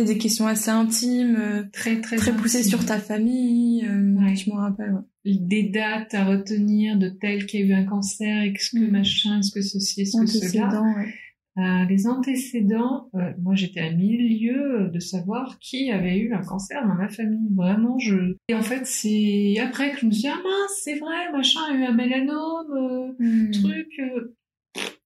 [0.04, 2.70] des questions assez intimes, euh, très très très poussées intime.
[2.70, 3.84] sur ta famille.
[3.86, 4.34] euh, Ouais.
[4.36, 4.92] Je me rappelle.
[4.94, 5.00] Ouais.
[5.40, 8.90] des dates à retenir de tel qui a eu un cancer, est-ce que Mhm.
[8.92, 10.82] machin, est-ce que ceci, est-ce que cela.
[10.82, 11.12] Ouais.
[11.58, 16.42] Euh, les antécédents, euh, moi j'étais à mille lieues de savoir qui avait eu un
[16.42, 17.48] cancer dans ma famille.
[17.56, 18.36] Vraiment, je.
[18.48, 21.60] Et en fait, c'est après que je me suis dit, ah mince, c'est vrai, machin
[21.70, 23.50] a eu un mélanome, euh, Hmm.
[23.52, 23.88] truc.
[24.00, 24.36] euh,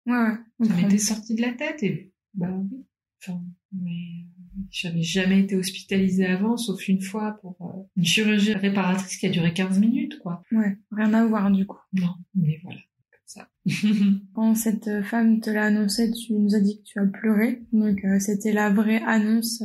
[0.07, 0.67] Ouais, ouais.
[0.69, 2.79] ça m'était sorti de la tête et bah oui.
[3.23, 3.41] Enfin,
[3.73, 4.27] mais
[4.71, 9.31] j'avais jamais été hospitalisée avant, sauf une fois pour euh, une chirurgie réparatrice qui a
[9.31, 10.43] duré 15 minutes, quoi.
[10.53, 11.79] Ouais, rien à voir du coup.
[11.93, 13.49] Non, mais voilà, comme ça.
[14.35, 17.63] Quand cette femme te l'a annoncé, tu nous as dit que tu as pleuré.
[17.73, 19.63] Donc euh, c'était la vraie annonce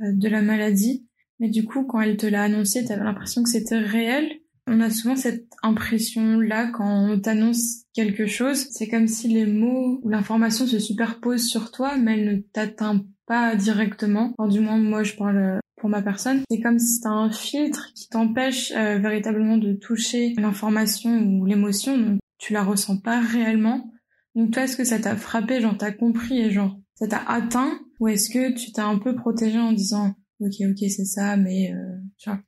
[0.00, 1.06] euh, de la maladie.
[1.40, 4.40] Mais du coup, quand elle te l'a annoncé, tu avais l'impression que c'était réel?
[4.70, 8.66] On a souvent cette impression-là quand on t'annonce quelque chose.
[8.70, 13.04] C'est comme si les mots ou l'information se superposent sur toi, mais elle ne t'atteint
[13.26, 14.34] pas directement.
[14.36, 16.42] Enfin, du moins, moi, je parle euh, pour ma personne.
[16.50, 21.96] C'est comme si t'as un filtre qui t'empêche euh, véritablement de toucher l'information ou l'émotion.
[21.96, 23.90] Donc, tu la ressens pas réellement.
[24.34, 27.80] Donc toi, est-ce que ça t'a frappé, genre t'as compris et genre ça t'a atteint,
[28.00, 31.72] ou est-ce que tu t'es un peu protégé en disant ok ok c'est ça, mais
[31.72, 32.38] euh, tu vois?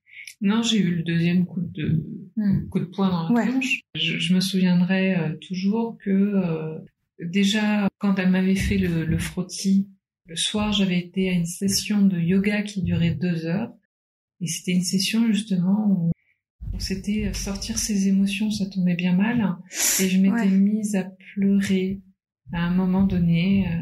[0.41, 2.03] Non, j'ai eu le deuxième coup de,
[2.37, 2.69] Hmm.
[2.71, 3.49] coup de poing dans la Ouais.
[3.49, 3.81] tronche.
[3.95, 6.79] Je, je me souviendrai euh, toujours que euh,
[7.23, 9.89] déjà, quand elle m'avait fait le, le frottis,
[10.27, 13.73] le soir, j'avais été à une session de yoga qui durait deux heures.
[14.41, 16.13] Et c'était une session justement où,
[16.73, 19.57] où c'était sortir ses émotions, ça tombait bien mal.
[20.01, 20.49] Et je m'étais Ouais.
[20.49, 22.01] mise à pleurer
[22.53, 23.81] à un moment donné euh,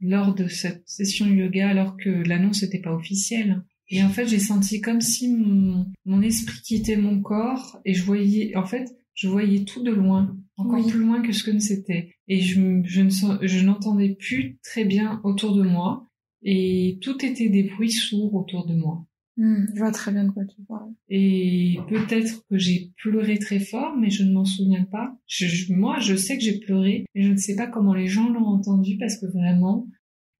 [0.00, 3.62] lors de cette session yoga alors que l'annonce n'était pas officielle.
[3.90, 8.04] Et en fait, j'ai senti comme si mon, mon esprit quittait mon corps et je
[8.04, 10.90] voyais, en fait, je voyais tout de loin, encore Oui.
[10.90, 12.14] plus loin que ce que c'était.
[12.28, 16.06] Et je, je ne sens- je n'entendais plus très bien autour de moi
[16.42, 19.04] et tout était des bruits sourds autour de moi.
[19.36, 20.92] Hmm, je vois très bien de quoi tu parles.
[21.08, 25.16] Et peut-être que j'ai pleuré très fort, mais je ne m'en souviens pas.
[25.26, 28.06] Je, je- moi, je sais que j'ai pleuré, mais je ne sais pas comment les
[28.06, 29.86] gens l'ont entendu parce que vraiment,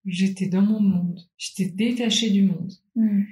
[0.05, 1.21] j'étais dans mon monde.
[1.39, 2.73] J'étais détachée du monde.
[2.95, 3.23] Hmm.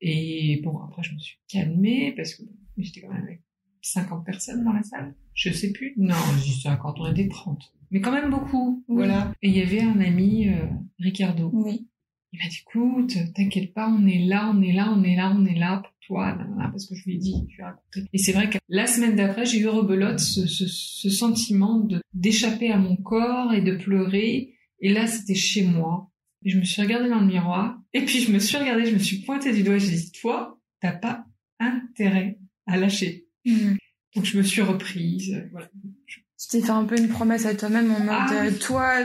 [0.00, 2.42] Et bon, après, je me suis calmée parce que
[2.78, 3.42] j'étais quand même avec
[3.82, 5.14] 50 personnes dans la salle.
[5.34, 5.94] Je sais plus.
[5.96, 7.72] Non, je dis 50, on était 30.
[7.90, 8.84] Mais quand même beaucoup.
[8.88, 8.96] Oui.
[8.96, 9.32] Voilà.
[9.42, 10.66] Et il y avait un ami, euh,
[10.98, 11.50] Ricardo.
[11.52, 11.88] Oui.
[12.32, 15.34] Il m'a dit, écoute, t'inquiète pas, on est là, on est là, on est là,
[15.36, 18.08] on est là pour toi, nanana, parce que je lui ai dit, tu as raconté.
[18.12, 22.00] Et c'est vrai que la semaine d'après, j'ai eu rebelote ce, ce, ce sentiment de
[22.14, 24.54] d'échapper à mon corps et de pleurer.
[24.80, 26.09] Et là, c'était chez moi.
[26.44, 27.78] Et je me suis regardée dans le miroir.
[27.92, 30.58] Et puis, je me suis regardée, je me suis pointée du doigt j'ai dit, toi,
[30.80, 31.24] t'as pas
[31.58, 33.26] intérêt à lâcher.
[33.44, 33.74] Hmm.
[34.16, 35.32] Donc, je me suis reprise.
[35.34, 35.68] euh, Voilà.
[36.06, 38.48] Tu t'es fait un peu une promesse à toi-même en mode Ah.
[38.60, 39.04] toi,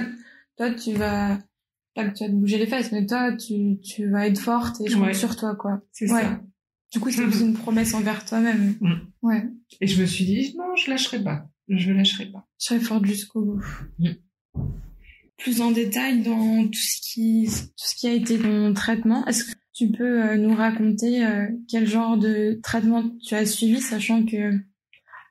[0.57, 1.37] toi tu vas
[1.93, 4.79] pas que tu vas te bouger les fesses, mais toi tu, tu vas être forte
[4.81, 5.13] et je compte Ouais.
[5.13, 5.81] sur toi quoi.
[5.91, 6.21] C'est Ouais.
[6.21, 6.41] ça.
[6.93, 8.75] Du coup c'est plus une promesse envers toi-même.
[8.79, 8.93] Mm.
[9.21, 9.43] Ouais.
[9.81, 11.49] Et je me suis dit, non, je lâcherai pas.
[11.67, 12.47] Je lâcherai pas.
[12.59, 13.63] Je serai forte jusqu'au bout.
[15.37, 19.43] Plus en détail dans tout ce qui, tout ce qui a été ton traitement, est-ce
[19.43, 24.25] que tu peux euh, nous raconter euh, quel genre de traitement tu as suivi, sachant
[24.25, 24.53] que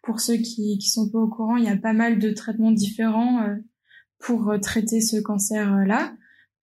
[0.03, 2.73] pour ceux qui qui sont pas au courant, il y a pas mal de traitements
[2.73, 3.57] différents euh,
[4.19, 6.15] pour traiter ce cancer-là.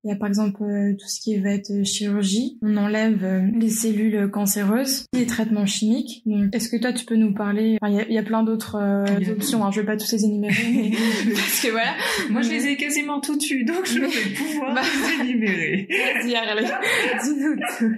[0.05, 2.59] Il y a par exemple euh, tout ce qui va être euh, chirurgie.
[2.63, 6.23] On enlève euh, les cellules cancéreuses, les traitements chimiques.
[6.25, 7.77] Donc, est-ce que toi, tu peux nous parler?
[7.83, 9.65] Enfin, Il y, a, il y a plein d'autres euh, options.
[9.65, 9.71] Hein.
[9.71, 10.93] Je vais pas tous les énumérer,
[11.35, 11.95] parce que voilà.
[12.31, 14.81] Moi, je les ai quasiment tout tués, donc je vais pouvoir Bah.
[14.83, 15.87] les énumérer.
[16.25, 16.35] Vas-y.
[17.25, 17.95] Dis-nous tout.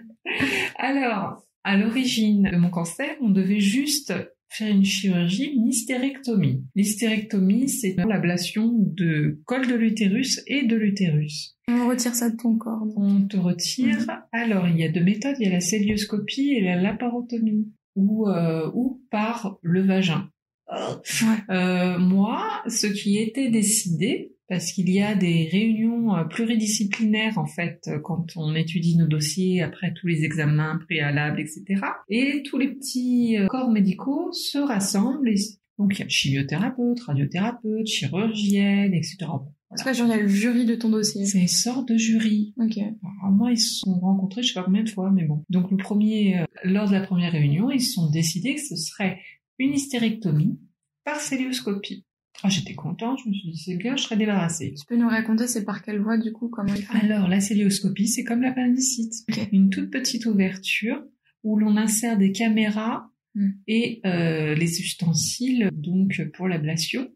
[0.78, 4.12] Alors, à l'origine de mon cancer, on devait juste
[4.52, 6.64] faire une chirurgie, une hystérectomie.
[6.74, 11.56] L'hystérectomie, c'est l'ablation de col de l'utérus et de l'utérus.
[11.68, 12.86] On retire ça de ton corps.
[12.86, 12.94] donc.
[12.96, 13.98] On te retire.
[14.32, 15.36] Alors, il y a deux méthodes.
[15.40, 20.28] Il y a la célioscopie et la laparotomie, ou, euh, ou par le vagin.
[20.70, 21.54] Ouais.
[21.54, 27.46] Euh, moi, ce qui était décidé, parce qu'il y a des réunions euh, pluridisciplinaires en
[27.46, 31.80] fait euh, quand on étudie nos dossiers après tous les examens préalables, etc.
[32.10, 35.26] Et tous les petits euh, corps médicaux se rassemblent.
[35.30, 35.36] Et...
[35.78, 39.16] Donc il y a chimiothérapeute, radiothérapeute, chirurgienne, etc.
[39.70, 41.24] Que il y a le jury de ton dossier.
[41.24, 42.52] C'est une sorte de jury.
[42.58, 42.76] Ok.
[42.76, 45.42] Alors, moi, ils se sont rencontrés, je sais pas combien de fois, mais bon.
[45.48, 49.18] Donc le premier, lors de la première réunion, ils se sont décidés que ce serait
[49.58, 50.60] une hystérectomie
[51.06, 52.04] par célioscopie.
[52.42, 54.74] Ah, j'étais contente, je me suis dit, c'est bien, je serais débarrassée.
[54.76, 56.98] Tu peux nous raconter, c'est par quelle voie, du coup, comment il fait?
[57.04, 59.14] Alors, la célioscopie, c'est comme l'appendicite.
[59.30, 59.48] Ok.
[59.52, 61.04] Une toute petite ouverture
[61.44, 63.52] où l'on insère des caméras Hmm.
[63.66, 67.08] et euh, les ustensiles, donc, pour l'ablation.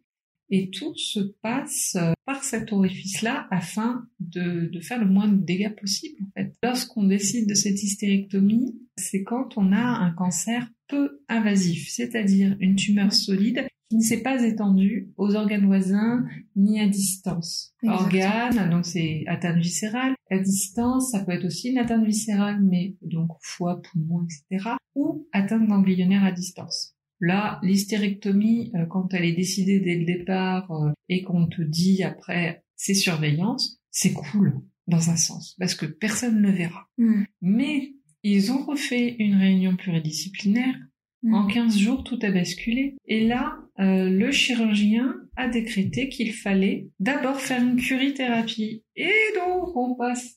[0.49, 5.45] Et tout se passe euh, par cet orifice-là afin de, de faire le moins de
[5.45, 6.55] dégâts possible, en fait.
[6.63, 12.77] Lorsqu'on décide de cette hystérectomie, c'est quand on a un cancer peu invasif, c'est-à-dire une
[12.77, 16.25] tumeur solide qui ne s'est pas étendue aux organes voisins
[16.57, 17.75] ni à distance.
[17.85, 20.15] Organes, donc c'est atteinte viscérale.
[20.31, 24.71] À distance, ça peut être aussi une atteinte viscérale, mais donc foie, poumon, etc.
[24.95, 26.97] Ou atteinte ganglionnaire à distance.
[27.21, 32.03] Là, l'hystérectomie, euh, quand elle est décidée dès le départ euh, et qu'on te dit
[32.03, 36.89] après c'est surveillance, c'est cool dans un sens, parce que personne ne le verra.
[36.99, 37.25] Hmm.
[37.41, 40.77] Mais ils ont refait une réunion pluridisciplinaire.
[41.23, 41.35] Hmm.
[41.35, 42.97] En 15 jours, tout a basculé.
[43.07, 48.85] Et là, euh, le chirurgien a décrété qu'il fallait d'abord faire une curithérapie.
[48.97, 50.37] Et donc, on passe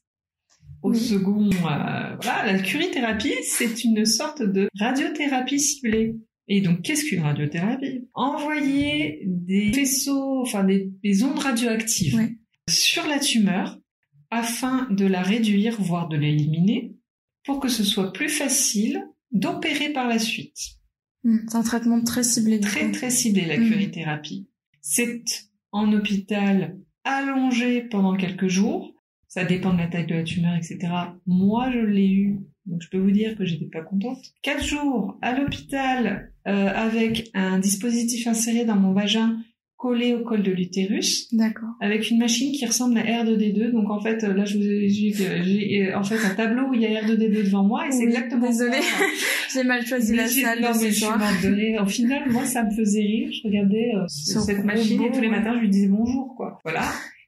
[0.82, 1.00] au Oui.
[1.00, 1.50] second.
[1.50, 6.16] euh, voilà, la curithérapie, c'est une sorte de radiothérapie ciblée.
[6.48, 8.08] Et donc, qu'est-ce qu'une radiothérapie?
[8.14, 12.30] Envoyer des faisceaux, enfin des, des ondes radioactives
[12.70, 13.78] sur la tumeur
[14.32, 16.94] afin de la réduire, voire de l'éliminer,
[17.46, 20.58] pour que ce soit plus facile d'opérer par la suite.
[21.24, 21.40] Hmm.
[21.48, 24.48] C'est un traitement très ciblé, Très très ciblé la curithérapie.
[24.82, 25.24] C'est
[25.72, 28.96] en hôpital allongé pendant quelques jours.
[29.28, 30.80] Ça dépend de la taille de la tumeur, etc.
[31.28, 34.18] Moi, je l'ai eu, donc je peux vous dire que j'étais pas contente.
[34.42, 39.38] Quatre jours à l'hôpital euh, avec un dispositif inséré dans mon vagin
[39.80, 41.70] collé au col de l'utérus D'accord.
[41.80, 43.72] avec une machine qui ressemble à R2D2.
[43.72, 46.74] Donc en fait, euh, là, je vous ai j'ai euh, en fait un tableau où
[46.74, 48.82] il y a R2D2 devant moi et c'est Oui, exactement désolée.
[49.54, 51.80] J'ai mal choisi Mais la salle non, mais je suis.
[51.80, 53.30] Au final, moi, ça me faisait rire.
[53.32, 56.60] Je regardais euh, Ce cette machine et tous les matins, je lui disais bonjour, quoi.
[56.64, 56.82] Voilà.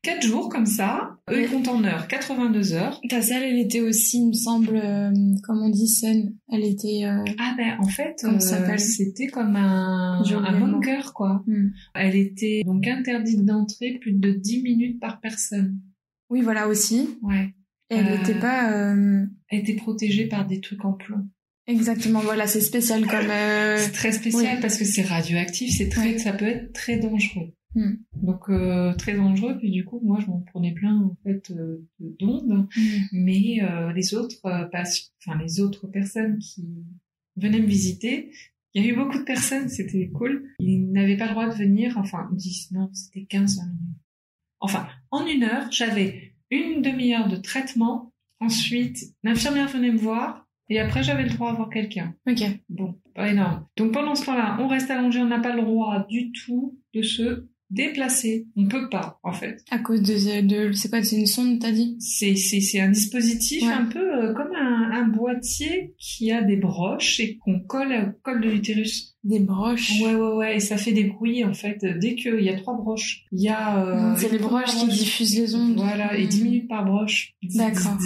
[0.03, 1.17] Quatre jours comme ça.
[1.29, 1.43] Eux, Oui.
[1.43, 2.07] ils comptent en heures.
[2.07, 2.99] 82 heures.
[3.07, 5.11] Ta salle, elle était aussi, il me semble, euh,
[5.43, 6.33] comme on dit, saine.
[6.51, 7.01] Elle était...
[7.05, 8.39] euh, Ah ben, en fait, euh,
[8.79, 10.23] c'était comme un,
[10.59, 11.43] bunker, quoi.
[11.45, 11.69] hmm.
[11.93, 15.79] Elle était donc interdite d'entrer plus de 10 minutes par personne.
[16.31, 17.17] Oui, voilà, aussi.
[17.21, 17.53] Ouais.
[17.91, 18.71] Et elle n'était pas...
[19.49, 21.27] Elle était protégée par des trucs en plomb.
[21.67, 23.27] Exactement, voilà, c'est spécial comme...
[23.77, 24.61] C'est très spécial oui.
[24.61, 26.17] parce que c'est radioactif, c'est très, Ouais.
[26.17, 27.53] ça peut être très dangereux.
[27.73, 27.95] Hmm.
[28.21, 29.57] Donc euh, très dangereux.
[29.57, 32.81] Puis du coup, moi, je m'en prenais plein en fait euh, de- d'ondes, hmm.
[33.13, 34.83] mais euh, les autres, euh, pas-
[35.25, 36.65] enfin les autres personnes qui
[37.37, 38.31] venaient me visiter,
[38.73, 40.49] il y a eu beaucoup de personnes, c'était cool.
[40.59, 41.97] Ils n'avaient pas le droit de venir.
[41.97, 43.97] Enfin, 10, non, c'était 15 20 minutes.
[44.59, 48.13] Enfin, en une heure, j'avais une demi-heure de traitement.
[48.39, 50.47] Ensuite, l'infirmière venait me voir.
[50.69, 52.15] Et après, j'avais le droit à voir quelqu'un.
[52.29, 52.43] Ok.
[52.69, 53.65] Bon, pas énorme.
[53.75, 57.01] Donc pendant ce temps-là, on reste allongé, on n'a pas le droit du tout de
[57.01, 58.45] se déplacer.
[58.55, 59.63] On peut pas, en fait.
[59.71, 60.41] À cause de...
[60.41, 61.95] de c'est quoi, c'est une sonde, t'as dit?
[61.99, 63.71] C'est, c'est, c'est un dispositif Ouais.
[63.73, 68.21] un peu euh, comme un, un boîtier qui a des broches et qu'on colle au
[68.23, 69.15] col de l'utérus.
[69.23, 70.01] Des broches.
[70.01, 70.55] Ouais, ouais, ouais.
[70.55, 71.77] Et ça fait des bruits, en fait.
[71.99, 73.85] Dès qu'il y a trois broches, il y a...
[73.85, 75.75] euh, c'est les broches qui diffusent les ondes.
[75.75, 76.29] Voilà, et Hmm.
[76.29, 77.33] 10 minutes par broche.
[77.55, 77.97] D'accord.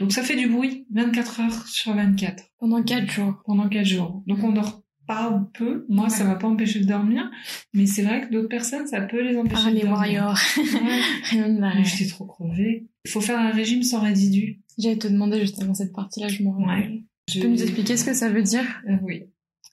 [0.00, 2.42] Donc ça fait du bruit 24 heures sur 24.
[2.58, 3.34] Pendant quatre jours.
[3.46, 4.22] pendant quatre jours.
[4.26, 4.82] Donc on dort
[5.14, 5.84] pas peu.
[5.88, 6.30] Moi, ça Ouais.
[6.30, 7.30] m'a pas empêché de dormir,
[7.74, 9.98] mais c'est vrai que d'autres personnes, ça peut les empêcher Ah, de les dormir.
[9.98, 10.38] warriors.
[10.56, 11.82] Ouais.
[11.84, 12.86] J'étais trop crevée.
[13.04, 14.60] Il faut faire un régime sans résidus.
[14.78, 16.56] J'allais te demander juste avant cette partie-là, je m'en.
[16.66, 17.02] Ouais.
[17.26, 18.64] Tu peux nous expliquer ce que ça veut dire?
[18.88, 19.24] Euh, Oui.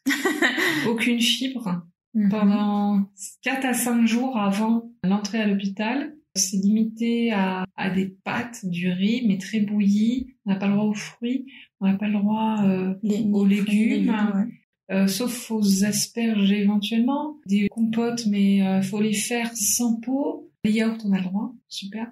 [0.89, 2.29] Aucune fibre Mhm.
[2.29, 3.03] pendant
[3.43, 6.13] 4 à 5 jours avant l'entrée à l'hôpital.
[6.35, 10.35] C'est limité à, à des pâtes, du riz, mais très bouilli.
[10.45, 11.45] On n'a pas le droit aux fruits.
[11.79, 14.09] On n'a pas le droit euh, Les, aux légumes.
[14.09, 14.45] ouais.
[14.89, 20.49] Euh, sauf aux asperges éventuellement, des compotes, mais euh, faut les faire sans peau.
[20.63, 22.07] Les yaourts, on a le droit, super.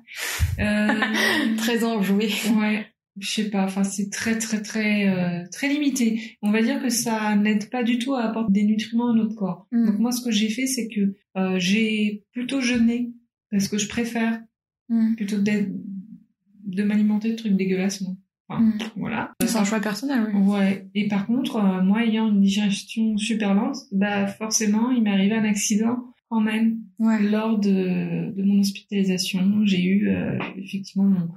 [0.60, 0.88] Euh,
[1.58, 2.30] Très enjoué.
[2.58, 2.86] ouais,
[3.18, 3.64] je sais pas.
[3.66, 6.38] Enfin, c'est très très très euh, très limité.
[6.42, 9.36] On va dire que ça n'aide pas du tout à apporter des nutriments à notre
[9.36, 9.68] corps.
[9.72, 9.86] Mm.
[9.88, 13.12] Donc moi, ce que j'ai fait, c'est que euh, j'ai plutôt jeûné
[13.52, 14.42] parce que je préfère
[14.90, 15.16] Mm.
[15.16, 15.72] plutôt d'être-
[16.66, 18.02] de m'alimenter de trucs dégueulasses.
[18.02, 18.18] non.
[18.48, 18.78] Enfin, Mm.
[18.98, 19.34] voilà.
[19.44, 20.40] C'est un choix personnel, oui.
[20.42, 20.88] Ouais.
[20.94, 25.34] Et par contre, euh, moi ayant une digestion super lente, bah forcément, il m'est arrivé
[25.36, 25.98] un accident
[26.30, 26.78] quand même.
[27.00, 27.22] Ouais.
[27.24, 31.30] Lors de, de mon hospitalisation, j'ai eu euh, effectivement mon-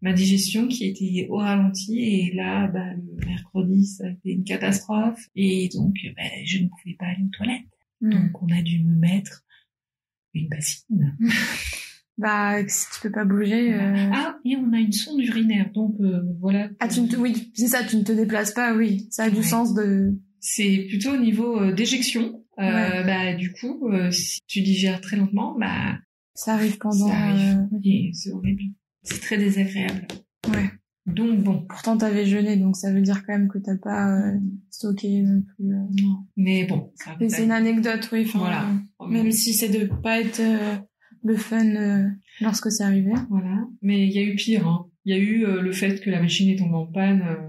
[0.00, 4.44] ma digestion qui était au ralenti et là, bah, le mercredi, ça a été une
[4.44, 7.68] catastrophe et donc bah, je ne pouvais pas aller aux toilettes.
[8.00, 8.10] Hmm.
[8.10, 9.44] Donc on a dû me mettre
[10.34, 11.16] une bassine.
[12.16, 13.74] Bah, si tu peux pas bouger.
[13.74, 16.68] euh, Ah, et on a une sonde urinaire, donc euh, voilà.
[16.80, 17.16] Ah, tu ne te...
[17.16, 19.08] oui, c'est ça, tu ne te déplaces pas, oui.
[19.10, 19.42] Ça a du Ouais.
[19.42, 20.16] sens de.
[20.40, 22.40] C'est plutôt au niveau euh, d'éjection.
[22.58, 23.04] Euh, Ouais.
[23.04, 25.98] Bah du coup, euh, si tu digères très lentement, bah
[26.34, 27.08] Ça arrive pendant.
[27.08, 27.58] Ça arrive.
[27.72, 28.62] euh, et c'est horrible.
[29.02, 30.06] C'est très désagréable.
[30.48, 30.70] Ouais.
[31.06, 34.38] Donc bon, Pourtant, t'avais jeûné, donc ça veut dire quand même que t'as pas euh,
[34.70, 35.66] stocké non plus.
[35.74, 36.02] euh.
[36.02, 36.18] non.
[36.36, 38.24] Mais bon, Mais c'est une anecdote, oui.
[38.26, 38.68] enfin, Voilà.
[39.02, 40.76] euh, Même si c'est de pas être euh,
[41.24, 42.08] le fun euh,
[42.40, 43.12] lorsque c'est arrivé.
[43.30, 43.66] Voilà.
[43.82, 44.66] Mais il y a eu pire.
[44.68, 44.86] Hein.
[45.04, 47.22] Il y a eu euh, le fait que la machine est tombée en panne.
[47.22, 47.48] euh,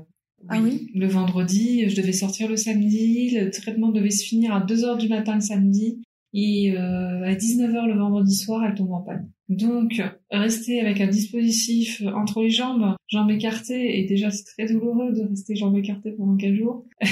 [0.50, 3.38] Ah oui Le vendredi, je devais sortir le samedi.
[3.38, 6.02] Le traitement devait se finir à 2h du matin le samedi.
[6.38, 9.32] Et euh, à 19h le vendredi soir, elle tombe en panne.
[9.48, 15.14] Donc, rester avec un dispositif entre les jambes, jambes écartées, et déjà c'est très douloureux
[15.14, 16.86] de rester jambes écartées pendant 4 jours.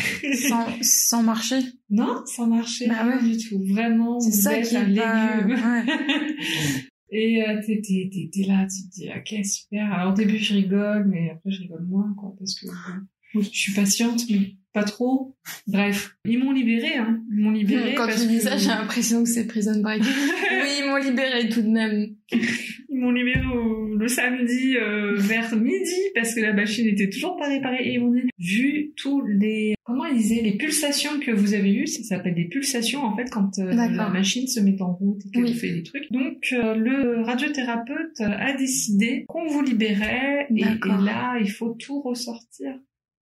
[0.49, 1.59] sans, sans marcher?
[1.89, 3.23] Non, sans marcher, Bah ouais.
[3.23, 3.63] du tout.
[3.65, 5.37] Vraiment, C'est ça qui un est pas...
[5.37, 5.51] légume.
[5.57, 6.35] ouais.
[7.15, 9.93] Et euh, t'es, t'es, t'es, t'es là, tu te dis, ok, super.
[9.93, 13.49] Alors au début, je rigole, mais après, je rigole moins, quoi, parce que euh, je
[13.49, 15.35] suis patiente, mais pas trop.
[15.67, 17.21] Bref, ils m'ont libéré, hein.
[17.31, 17.93] Ils m'ont libéré.
[17.95, 20.01] Quand parce tu dis que- ça, j'ai l'impression que c'est Prison Break.
[20.03, 22.15] oui, ils m'ont libéré tout de même.
[22.31, 27.37] Ils m'ont libéré au- le samedi euh, vers midi parce que la machine était toujours
[27.37, 31.29] pas réparée et ils m'ont dit vu tous les comment ils disaient les pulsations que
[31.31, 34.81] vous avez eues ça s'appelle des pulsations en fait quand euh, la machine se met
[34.81, 35.53] en route et qu'elle Oui.
[35.53, 41.49] fait des trucs donc euh, le radiothérapeute a décidé qu'on vous libérait et là il
[41.51, 42.73] faut tout ressortir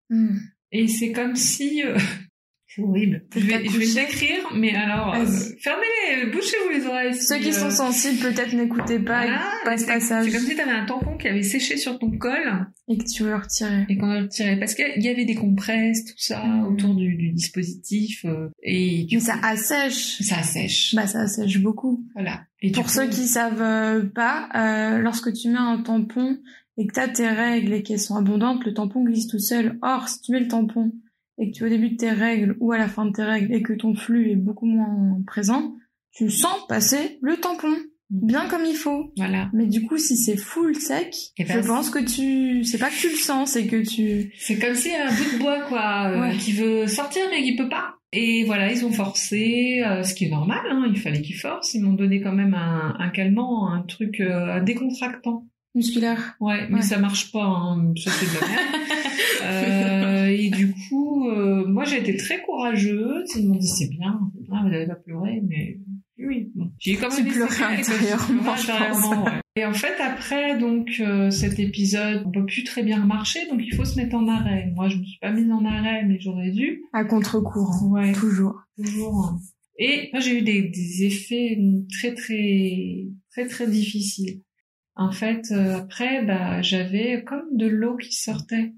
[0.10, 0.38] Hmm.
[0.72, 1.98] Et c'est comme si euh,
[2.68, 5.60] c'est horrible je vais, je vais le décrire mais alors euh, Vas-y.
[5.62, 5.84] fermez
[6.16, 9.84] les bouchez-vous les oreilles Ceux qui euh, sont sensibles, peut-être n'écoutez pas voilà, pas ce
[9.84, 12.98] c'est passage c'est comme si t'avais un tampon qui avait séché sur ton col et
[12.98, 13.86] que tu veux retirer.
[13.90, 16.66] et qu'on a retiré parce qu'il y avait des compresses, tout ça Mhm.
[16.68, 20.22] autour du, du dispositif euh, et du Mais coup, ça assèche.
[20.22, 20.96] ça assèche.
[20.96, 22.04] Bah, ça assèche beaucoup.
[22.16, 22.42] Voilà.
[22.62, 26.38] Et Pour coup, ceux qui savent pas, euh, lorsque tu mets un tampon
[26.78, 29.78] et que tu as tes règles et qu'elles sont abondantes, le tampon glisse tout seul.
[29.82, 30.92] Or, si tu mets le tampon
[31.38, 33.24] et que tu es au début de tes règles ou à la fin de tes
[33.24, 35.76] règles et que ton flux est beaucoup moins présent,
[36.12, 37.74] tu sens passer le tampon
[38.10, 39.14] bien comme il faut.
[39.16, 42.78] voilà, Mais du coup, si c'est full sec, Eh je ben, pense que tu, c'est
[42.78, 45.62] pas que tu le sens, c'est que tu, c'est comme si un bout de bois
[45.62, 46.36] quoi, euh, Ouais.
[46.38, 47.96] qui veut sortir mais qui peut pas.
[48.12, 51.74] Et voilà, ils ont forcé, euh, ce qui est normal, hein, il fallait qu'ils forcent.
[51.74, 55.46] Ils m'ont donné quand même un, un calmant, un truc, euh, un décontractant.
[55.76, 56.36] Musculaire.
[56.40, 56.82] Ouais, mais Ouais.
[56.82, 58.62] ça marche pas, hein, ça c'est de la merde.
[59.44, 63.28] Euh, et du coup, euh, moi j'ai été très courageuse.
[63.36, 65.80] Ils m'ont dit c'est bien, c'est bien, vous n'allez pas pleurer, mais
[66.20, 66.52] oui.
[66.54, 66.72] Bon.
[66.80, 67.68] J'ai quand même quoi.
[67.68, 68.70] intérieurement, Je pense.
[68.70, 69.32] intérieurement, ouais.
[69.56, 73.62] Et en fait après donc euh, cet épisode, on peut plus très bien marcher, donc
[73.64, 74.72] il faut se mettre en arrêt.
[74.76, 76.84] Moi je me suis pas mise en arrêt, mais j'aurais dû.
[76.94, 77.90] À contre-courant.
[77.94, 78.56] Ouais, Toujours.
[78.78, 79.40] toujours.
[79.80, 81.58] Et moi j'ai eu des, des effets
[82.00, 84.42] très très très très difficiles.
[85.02, 88.74] En fait, euh, après, bah, j'avais comme de l'eau qui sortait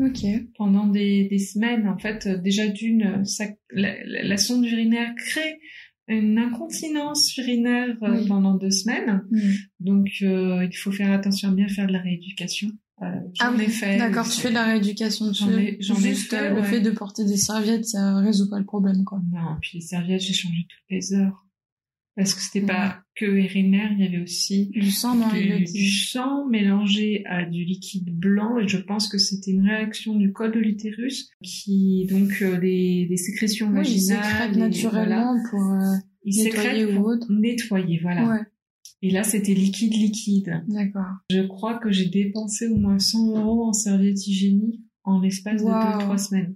[0.00, 0.24] Ok.
[0.56, 1.88] pendant des, des semaines.
[1.88, 5.58] En fait, euh, déjà d'une, ça, la, sonde urinaire crée
[6.08, 8.28] une incontinence urinaire euh, Oui.
[8.28, 9.22] pendant deux semaines.
[9.30, 9.40] Hmm.
[9.80, 12.68] Donc, euh, il faut faire attention à bien faire de la rééducation.
[13.02, 13.98] Euh, j'en Ah ai fait.
[13.98, 15.32] D'accord, tu fais de la rééducation.
[15.32, 16.66] J'en ai- j'en ai Juste fait, euh, le ouais.
[16.66, 19.20] fait de porter des serviettes, ça résout pas le problème, quoi.
[19.32, 21.44] Non, puis les serviettes, j'ai changé toutes les heures.
[22.16, 25.88] Parce que c'était pas que urinaire, il y avait aussi Du sang dans du, du
[25.90, 30.50] sang mélangé à du liquide blanc et je pense que c'était une réaction du col
[30.52, 35.34] de l'utérus qui donc euh, les, les sécrétions Oui, il vaginales sécrète et voilà, naturellement
[35.50, 37.26] pour euh, nettoyer ou autre.
[37.30, 38.40] nettoyer voilà Ouais,
[39.02, 41.04] et là c'était liquide liquide d'accord.
[41.30, 45.66] je crois que j'ai dépensé au moins 100 euros en serviettes hygiéniques en l'espace de
[45.66, 45.92] Wow.
[45.92, 46.54] deux trois semaines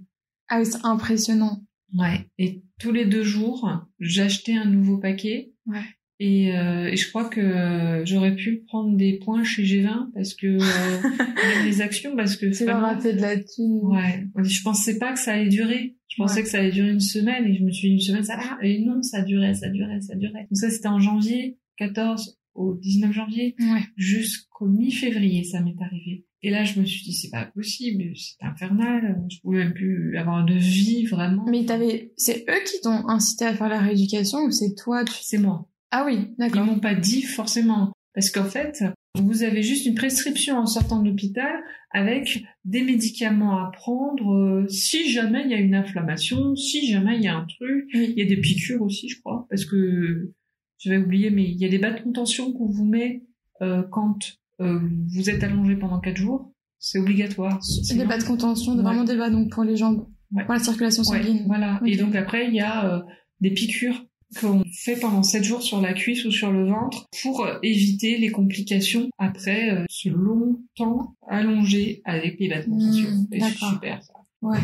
[0.49, 1.63] Ah oui, c'est impressionnant.
[1.99, 5.79] ouais et tous les deux jours j'achetais un nouveau paquet Ouais.
[6.23, 10.47] Et, euh, et je crois que j'aurais pu prendre des points chez G20 parce que
[10.49, 13.81] euh, les actions parce que Tu leur as fait de la thune.
[13.85, 16.43] ouais je pensais pas que ça allait durer je pensais Ouais.
[16.43, 18.59] que ça allait durer une semaine et je me suis dit une semaine ça va
[18.63, 22.75] et non ça durait ça durait ça durait donc ça c'était en janvier 14 au
[22.77, 23.81] 19 janvier Ouais.
[23.97, 28.45] jusqu'au mi-février ça m'est arrivé et là je me suis dit c'est pas possible c'est
[28.45, 33.09] infernal je pouvais même plus avoir de vie vraiment Mais t'avais, c'est eux qui t'ont
[33.09, 35.15] incité à faire la rééducation ou c'est toi tu...
[35.23, 36.65] c'est moi Ah oui, Ils d'accord.
[36.65, 37.93] m'ont pas dit forcément.
[38.15, 38.83] Parce qu'en fait,
[39.17, 41.53] vous avez juste une prescription en sortant de l'hôpital
[41.93, 47.17] avec des médicaments à prendre euh, si jamais il y a une inflammation, si jamais
[47.17, 47.89] il y a un truc.
[47.95, 50.33] Il y a des piqûres aussi, je crois, parce que
[50.79, 53.23] j'avais oublié, mais il y a des bas de contention qu'on vous met
[53.63, 54.19] euh, quand
[54.61, 54.81] euh,
[55.15, 56.53] vous êtes allongé pendant quatre jours.
[56.79, 57.63] C'est obligatoire.
[57.63, 61.05] C'est des bas de contention, vraiment des bas donc pour les jambes, pour la circulation
[61.05, 61.45] sanguine.
[61.47, 61.81] voilà.
[61.85, 63.05] Et donc après, il y a
[63.41, 64.07] des piqûres
[64.41, 68.31] qu'on fait pendant 7 jours sur la cuisse ou sur le ventre pour éviter les
[68.31, 73.11] complications après ce long temps allongé avec les bas de contention.
[73.11, 74.13] Mmh, c'est super ça.
[74.43, 74.59] Ouais.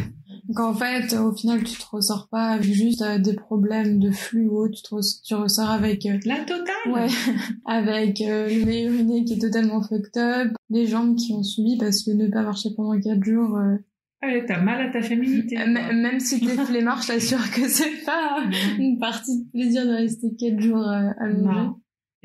[0.48, 4.10] Donc en fait, au final, tu te ressors pas avec juste euh, des problèmes de
[4.10, 6.92] fluo, tu te tu ressors avec euh, la totale.
[6.92, 7.08] Ouais,
[7.66, 11.76] avec euh, le nez uriné qui est totalement fucked up, les jambes qui ont subi
[11.78, 13.58] parce que ne pas marcher pendant quatre jours.
[14.22, 15.56] Ouais, t'as mal à ta féminité.
[15.56, 18.44] même si t'es flemmard, je t'assure que c'est pas
[18.78, 21.70] une partie de plaisir de rester quatre jours allongé.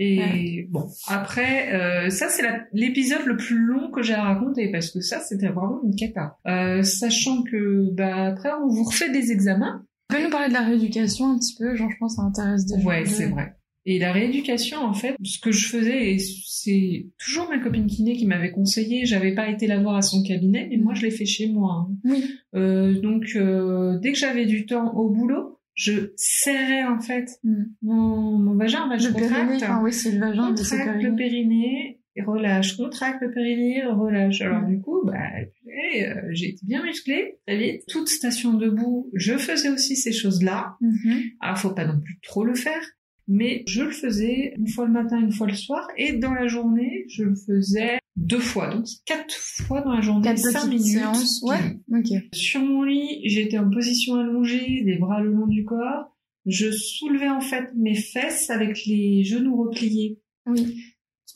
[0.04, 2.44] Et bon, après, euh, ça c'est
[2.74, 6.38] l'épisode le plus long que j'ai à raconter parce que ça c'était vraiment une cata.
[6.48, 9.86] Euh, sachant que bah après on vous refait des examens.
[10.10, 12.28] Tu peux nous parler de la rééducation un petit peu, genre je pense que ça
[12.28, 13.56] intéresse des Ouais, c'est vrai.
[13.86, 18.16] Et la rééducation, en fait, ce que je faisais, et c'est toujours ma copine kiné
[18.16, 21.12] qui m'avait conseillé, j'avais pas été la voir à son cabinet, mais moi je l'ai
[21.12, 21.88] fait chez moi.
[21.88, 21.96] Hein.
[22.06, 22.26] Oui.
[22.56, 23.26] Euh, donc
[24.02, 27.64] dès que j'avais du temps au boulot, je serrais en fait mm.
[27.82, 29.34] mon, mon, vagin, bah, je le contracte.
[29.34, 34.42] Périnée, enfin, oui, c'est le vagin, contracte le périnée, et relâche, contracte le périnée, relâche.
[34.42, 34.76] Alors Mm.
[34.76, 37.82] du coup, bah, euh, j'ai été bien musclée très vite.
[37.88, 40.76] Toute station debout, je faisais aussi ces choses-là.
[40.82, 41.22] Mhm.
[41.40, 42.82] Alors faut pas non plus trop le faire,
[43.32, 46.48] mais je le faisais une fois le matin, une fois le soir, et dans la
[46.48, 50.84] journée, je le faisais deux fois, donc quatre fois dans la journée, Quatre cinq minutes.
[50.86, 51.78] séances, ouais.
[51.98, 52.10] Ok.
[52.34, 56.16] Sur mon lit, j'étais en position allongée, les bras le long du corps.
[56.46, 60.20] Je soulevais en fait mes fesses avec les genoux repliés.
[60.46, 60.76] Oui.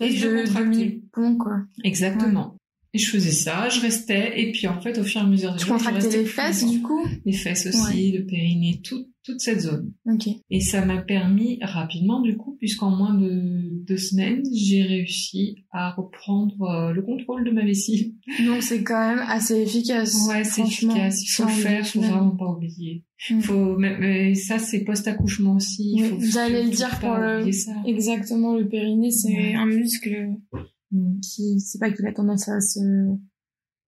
[0.01, 0.69] Et je de contractais.
[0.69, 1.57] demi-pont, quoi.
[1.83, 2.54] Exactement.
[2.95, 5.51] Et je faisais ça, je restais, et puis en fait, au fur et à mesure
[5.51, 7.05] des Tu contractais les fesses, du coup?
[7.25, 9.91] Les fesses aussi, le périnée, tout, toute cette zone.
[10.09, 10.29] Ok.
[10.49, 15.91] Et ça m'a permis rapidement, du coup, puisqu'en moins de deux semaines, j'ai réussi à
[15.91, 18.15] reprendre euh, le contrôle de ma vessie.
[18.45, 20.15] Donc c'est quand même assez efficace.
[20.29, 21.21] Ouais, c'est efficace.
[21.21, 23.03] Il faut le faire, faut vraiment pas oublier.
[23.29, 23.41] Mm.
[23.41, 26.01] Faut, mais, mais ça, c'est post-accouchement aussi.
[26.31, 27.71] J'allais le dire pour le- ça.
[27.85, 29.53] Exactement, le périnée, c'est Ouais.
[29.55, 30.57] un muscle Mm.
[31.21, 32.79] Qui, c'est pas qu'il a tendance à se,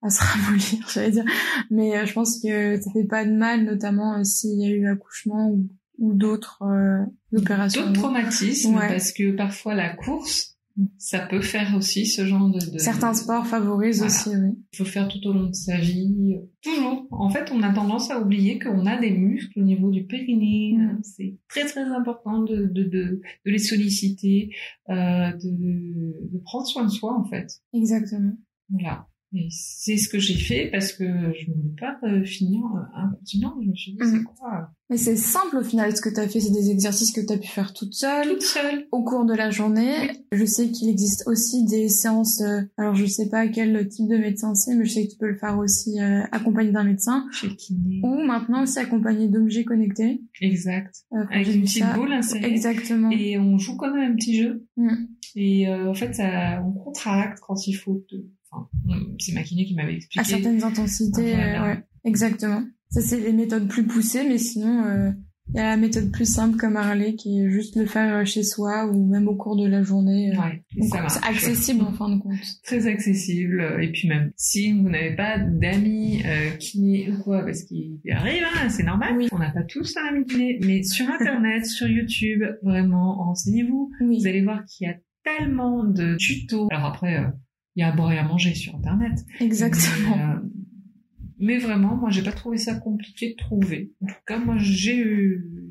[0.02, 1.26] à se ramollir, j'allais dire.
[1.70, 4.70] Mais euh, je pense que ça fait pas de mal, notamment euh, s'il y a
[4.70, 7.06] eu accouchement ou, ou d'autres euh,
[7.38, 7.82] opérations.
[7.88, 8.88] D'autres traumatismes, Ouais.
[8.88, 10.57] parce que parfois la course,
[10.98, 12.60] ça peut faire aussi ce genre de...
[12.74, 14.14] de- Certains sports favorisent Voilà.
[14.14, 14.58] aussi, oui.
[14.74, 16.36] Il faut faire tout au long de sa vie.
[16.62, 17.08] Toujours.
[17.12, 20.76] En fait, on a tendance à oublier qu'on a des muscles au niveau du périnée.
[20.78, 21.00] Mm.
[21.02, 24.52] C'est très très important de, de, de, les solliciter,
[24.90, 27.48] euh, de, de prendre soin de soi en fait.
[27.74, 28.34] Exactement.
[28.70, 29.08] Voilà.
[29.34, 32.80] Et c'est ce que j'ai fait parce que je ne voulais pas euh, finir euh,
[33.04, 33.56] incontinent.
[33.62, 34.12] Je me suis dit, Mhm.
[34.20, 37.12] c'est quoi Mais c'est simple au final, ce que tu as fait, c'est des exercices
[37.12, 38.30] que tu as pu faire toute seule.
[38.30, 38.88] Toute seule.
[38.94, 39.94] au cours de la journée.
[40.32, 44.18] Je sais qu'il existe aussi des séances, euh, alors je sais pas quel type de
[44.18, 47.26] médecin c'est, mais je sais que tu peux le faire aussi euh, accompagné d'un médecin,
[47.34, 48.00] Chez le kiné.
[48.04, 50.22] ou maintenant aussi accompagné d'objets connectés.
[50.42, 50.96] Exact.
[51.14, 52.46] Euh, quand Avec une petite ça- boule insérée.
[52.50, 53.12] Exactement.
[53.12, 54.66] Et on joue comme un petit jeu.
[54.78, 54.96] Mm.
[55.36, 58.04] Et euh, en fait, ça, on contracte quand il faut.
[58.88, 60.26] Enfin, c'est ma kiné qui m'avait À expliqué.
[60.26, 61.84] certaines intensités, euh, ouais.
[62.04, 62.64] Exactement.
[62.90, 65.12] Ça, c'est les méthodes plus poussées, mais sinon, euh,
[65.50, 68.26] il y a la méthode plus simple comme Harley, qui est juste le faire euh,
[68.26, 70.32] chez soi ou même au cours de la journée.
[70.38, 72.34] Ouais, c'est accessible en fin de compte.
[72.64, 73.78] Très accessible.
[73.82, 78.44] Et puis même, si vous n'avez pas d'amis euh, kiné ou quoi, parce qu'il arrive,
[78.44, 79.16] hein, c'est normal.
[79.18, 79.28] Oui.
[79.32, 80.60] On n'a pas tous un ami kiné.
[80.66, 83.90] Mais sur Internet, sur YouTube, vraiment, renseignez-vous.
[84.02, 84.20] Oui.
[84.20, 86.68] Vous allez voir qu'il y a tellement de tutos.
[86.72, 87.28] Alors après, euh,
[87.78, 89.24] il y a à boire et à manger sur Internet.
[89.40, 90.18] Exactement.
[90.18, 90.40] Mais, euh,
[91.40, 93.94] mais vraiment, moi, j'ai pas trouvé ça compliqué de trouver.
[94.02, 95.70] En tout cas, moi, j'ai eu,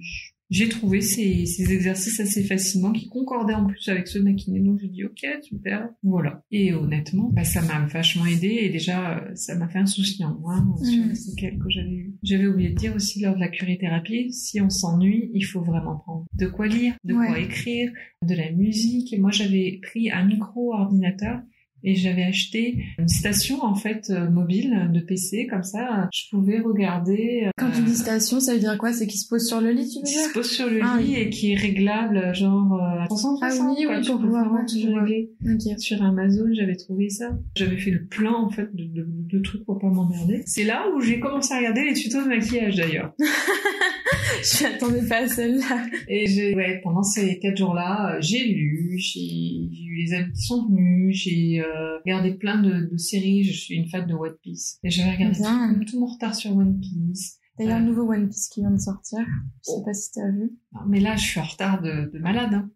[0.49, 4.35] j'ai trouvé ces, ces exercices assez facilement qui concordaient en plus avec ceux de ma
[4.35, 4.61] kiné.
[4.61, 5.89] Donc, j'ai dit, ok, super.
[6.05, 6.45] Voilà.
[6.53, 10.25] Et honnêtement, bah, ça m'a vachement aidé et déjà, euh, ça m'a fait un souci
[10.25, 11.09] en moins sur Mm.
[11.09, 12.15] les séquelles que j'avais eues.
[12.23, 15.97] J'avais oublié de dire aussi lors de la curithérapie, si on s'ennuie, il faut vraiment
[15.97, 17.91] prendre de quoi lire, de quoi écrire,
[18.23, 19.13] de la musique.
[19.13, 21.41] Et moi, j'avais pris un micro-ordinateur
[21.87, 26.59] et j'avais acheté une station en fait euh, mobile de PC comme ça je pouvais
[26.61, 28.93] regarder euh, Quand tu dis station, ça veut dire quoi?
[28.93, 30.29] C'est qu'il se pose sur le lit, tu veux qui dire?
[30.29, 31.21] se pose sur le Ah lit oui.
[31.21, 34.61] et qui est réglable genre euh, à 360 Ah oui, quoi, oui, pour pouvoir, ouais,
[34.91, 35.03] vois.
[35.03, 35.31] régler.
[35.79, 39.65] Sur Amazon j'avais trouvé ça j'avais fait le plein en fait de, de, de trucs
[39.65, 43.13] pour pas m'emmerder c'est là où j'ai commencé à regarder les tutos de maquillage d'ailleurs
[44.43, 45.87] Je m'attendais pas à celle-là.
[46.09, 50.43] Et j'ai, ouais, pendant ces quatre jours-là, euh, j'ai lu, j'ai eu les amis qui
[50.43, 53.45] sont venus, j'ai euh, regardé plein de, de séries.
[53.45, 54.79] Je suis une fan de One Piece.
[54.85, 57.39] Et j'avais regardé tout, tout mon retard sur One Piece.
[57.59, 59.19] D'ailleurs, le nouveau One Piece qui vient de sortir.
[59.21, 59.83] Je sais Oh.
[59.85, 60.51] pas si t'as vu.
[60.73, 62.53] Non, mais là, je suis en retard de, de malade.
[62.55, 62.71] Hein.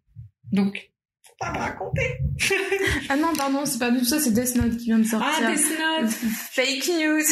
[0.52, 0.89] Donc,
[1.40, 2.02] pas me raconter.
[3.08, 5.30] ah non, pardon, c'est pas du tout ça, c'est Death Note qui vient de sortir.
[5.42, 6.10] Ah, Death Note
[6.50, 7.24] Fake news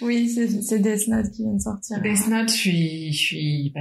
[0.02, 2.00] Oui, c'est Death Note qui vient de sortir.
[2.00, 3.12] Death Note, je suis...
[3.12, 3.80] Je suis bah,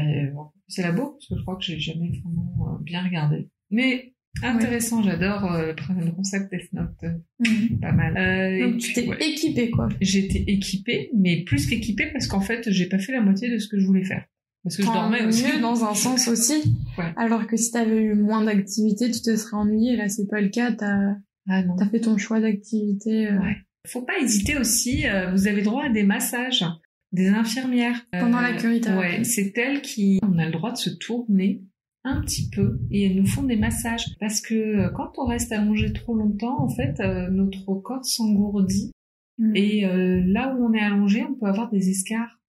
[0.67, 3.49] c'est la beau, parce que je crois que j'ai jamais vraiment euh, bien regardé.
[3.69, 7.13] Mais intéressant, j'adore euh, le concept Death Note.
[7.39, 7.79] Mhm.
[7.79, 8.17] Pas mal.
[8.17, 9.89] Euh, Donc tu t'es équipée, quoi.
[10.01, 13.67] J'étais équipée, mais plus qu'équipée parce qu'en fait, j'ai pas fait la moitié de ce
[13.67, 14.25] que je voulais faire.
[14.63, 15.43] Parce que je dormais aussi.
[15.43, 16.75] mieux dans un sens aussi.
[17.17, 19.97] Alors que si t'avais eu moins d'activités, tu te serais ennuyé.
[19.97, 20.71] Là, c'est pas le cas.
[20.71, 21.15] T'as
[21.49, 23.27] ah, as fait ton choix d'activité.
[23.27, 23.39] Euh...
[23.39, 23.57] Ouais.
[23.87, 25.05] Faut pas hésiter aussi.
[25.05, 26.65] Euh, vous avez droit à des massages
[27.11, 28.05] des infirmières.
[28.11, 28.97] Pendant la curita.
[28.97, 30.19] Ouais, c'est elles qui...
[30.23, 31.61] On a le droit de se tourner
[32.05, 35.51] un petit peu et elles nous font des massages parce que euh, quand on reste
[35.51, 38.91] allongé trop longtemps, en fait, euh, notre corps s'engourdit
[39.37, 39.55] mm.
[39.55, 39.81] et
[40.25, 42.39] là où on est allongé, on peut avoir des escarres.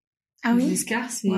[0.44, 0.72] Ah les oui?
[0.72, 1.28] escarres, c'est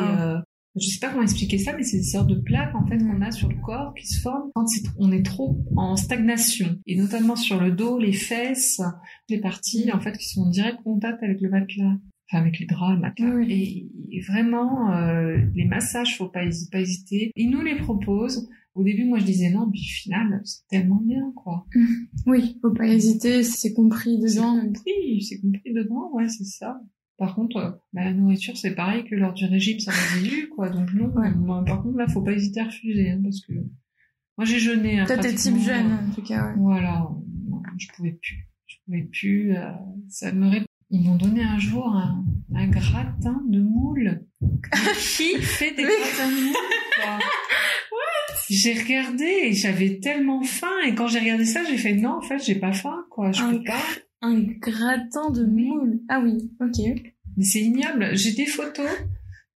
[0.77, 3.21] je sais pas comment expliquer ça, mais c'est des sortes de plaques en fait qu'on
[3.23, 4.67] a sur le corps qui se forment quand
[4.99, 8.81] on est trop en stagnation, et notamment sur le dos, les fesses,
[9.29, 11.97] les parties en fait qui sont en direct contact avec le matelas,
[12.29, 13.41] enfin avec les draps, le matelas.
[13.49, 13.89] Et,
[14.29, 16.41] vraiment, euh, les massages, faut pas,
[16.73, 17.31] pas hésiter.
[17.37, 18.49] Ils nous les proposent.
[18.75, 21.67] Au début, moi, je disais non, puis au final, c'est tellement bien, quoi.
[22.27, 24.55] Oui, faut pas hésiter, c'est compris dedans.
[24.57, 26.81] C'est compris, c'est compris dedans, ouais, c'est ça.
[27.19, 30.69] Par contre, euh, bah, la nourriture, c'est pareil que lors du régime, ça résilue, quoi.
[30.69, 31.11] Donc non,
[31.65, 33.53] par contre, là, faut pas hésiter à refuser, hein, parce que
[34.39, 35.01] moi, j'ai jeûné.
[35.01, 36.55] Hein, Toi, t'es type jeune, en tout cas, ouais.
[36.59, 37.09] Voilà,
[37.79, 38.49] je pouvais plus.
[38.67, 39.57] Je pouvais plus.
[39.57, 39.71] Euh,
[40.09, 40.61] ça me
[40.91, 42.23] Ils m'ont donné un jour un,
[42.55, 44.27] un gratin de moule.
[45.17, 46.55] Qui fait des gratins de moule
[48.51, 52.21] J'ai regardé et j'avais tellement faim et quand j'ai regardé ça, j'ai fait non, en
[52.21, 53.33] fait, j'ai pas faim, quoi.
[53.33, 53.83] Je peux pas.
[54.23, 56.01] Un gratin de moule.
[56.09, 57.13] Ah oui, ok.
[57.37, 58.17] Mais c'est ignoble.
[58.17, 58.89] J'ai des photos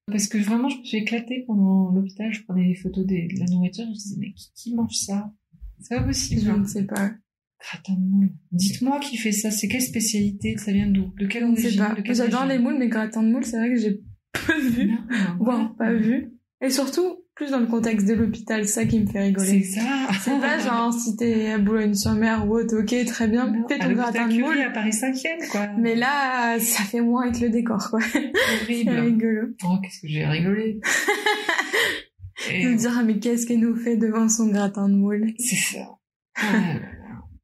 [0.07, 2.31] parce que vraiment, je me suis éclatée pendant l'hôpital.
[2.33, 3.85] Je prenais des photos de, la nourriture.
[3.85, 5.33] Je me disais, mais qui, mange ça?
[5.79, 6.41] C'est pas possible.
[6.41, 7.11] Je ne sais pas.
[7.59, 8.29] Gratin de moule.
[8.51, 9.51] Dites-moi qui fait ça.
[9.51, 10.57] C'est quelle spécialité?
[10.57, 11.13] Ça vient d'où?
[11.17, 12.13] De quelle origine Je sais pas.
[12.13, 14.01] J'adore les moules, mais gratin de moule, c'est vrai que j'ai
[14.33, 14.91] peu vu.
[15.39, 16.33] Non, pas vu.
[16.61, 19.63] Et surtout, plus dans le contexte de l'hôpital, ça qui me fait rigoler.
[19.63, 20.07] C'est ça.
[20.21, 24.27] C'est pas genre si t'es à Boulogne-sur-Mer ou autre, ok, très bien, fais ton gratin
[24.27, 24.61] de moule.
[24.61, 25.67] à Paris 5e, quoi.
[25.79, 27.99] Mais là, ça fait moins avec le décor, quoi.
[27.99, 28.91] Horrible.
[28.91, 29.47] C'est rigolo.
[29.63, 30.79] Oh, qu'est-ce que j'ai rigolé.
[32.51, 32.63] Et...
[32.63, 35.33] Nous dire, mais qu'est-ce qu'elle nous fait devant son gratin de moule?
[35.39, 35.97] C'est ça.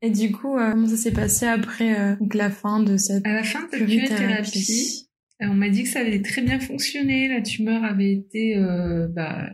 [0.03, 3.25] Et du coup, euh, comment ça s'est passé après euh, donc la fin de cette
[3.25, 5.07] À la fin de thérapie,
[5.41, 7.27] euh, on m'a dit que ça avait très bien fonctionné.
[7.27, 9.49] La tumeur avait été euh, bah,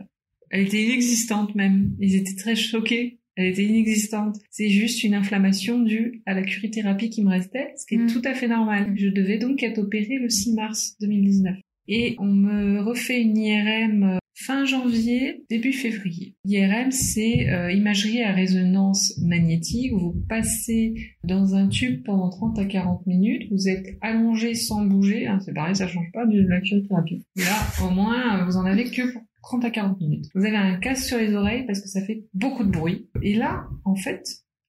[0.54, 1.90] elle était inexistante même.
[1.98, 3.18] Ils étaient très choqués.
[3.34, 4.36] Elle était inexistante.
[4.50, 8.06] C'est juste une inflammation due à la curithérapie qui me restait, ce qui est mm.
[8.06, 8.92] tout à fait normal.
[8.94, 11.56] Je devais donc être opérée le 6 mars 2019.
[11.88, 16.36] Et on me refait une IRM euh, fin janvier, début février.
[16.44, 19.92] IRM, c'est euh, imagerie à résonance magnétique.
[19.92, 20.94] Vous passez
[21.24, 23.50] dans un tube pendant 30 à 40 minutes.
[23.50, 25.26] Vous êtes allongé sans bouger.
[25.26, 27.24] Hein, c'est pareil, ça change pas de la curithérapie.
[27.34, 30.26] Là, au moins, vous en avez que pour 30 à 40 minutes.
[30.34, 33.10] Vous avez un casque sur les oreilles parce que ça fait beaucoup de bruit.
[33.22, 34.26] Et là, en fait,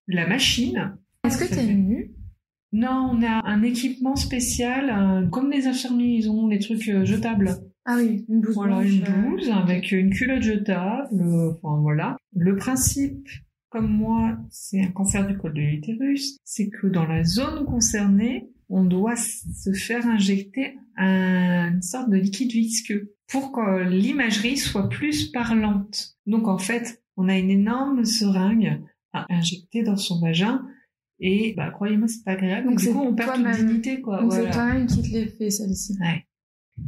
[0.07, 0.97] la machine...
[1.25, 2.11] Est-ce que tu es nu
[2.73, 7.55] Non, on a un équipement spécial, comme les infirmiers, ils ont les trucs euh, jetables.
[7.85, 8.55] Ah oui, une blouse.
[8.55, 11.23] Voilà, une blouse avec une culotte jetable.
[11.63, 12.17] Enfin voilà.
[12.35, 13.27] Le principe,
[13.69, 18.49] comme moi, c'est un cancer du col de l'utérus, c'est que dans la zone concernée,
[18.69, 25.31] on doit se faire injecter une sorte de liquide visqueux pour que l'imagerie soit plus
[25.31, 26.17] parlante.
[26.25, 28.81] Donc en fait, on a une énorme seringue
[29.13, 30.65] à injecter dans son vagin
[31.19, 32.67] et bah croyez-moi c'est pas agréable.
[32.67, 34.21] Donc, du coup on perd toute dignité quoi.
[34.21, 35.97] Donc c'est toi-même qui te l'ai fait celle-ci.
[36.01, 36.25] Ouais.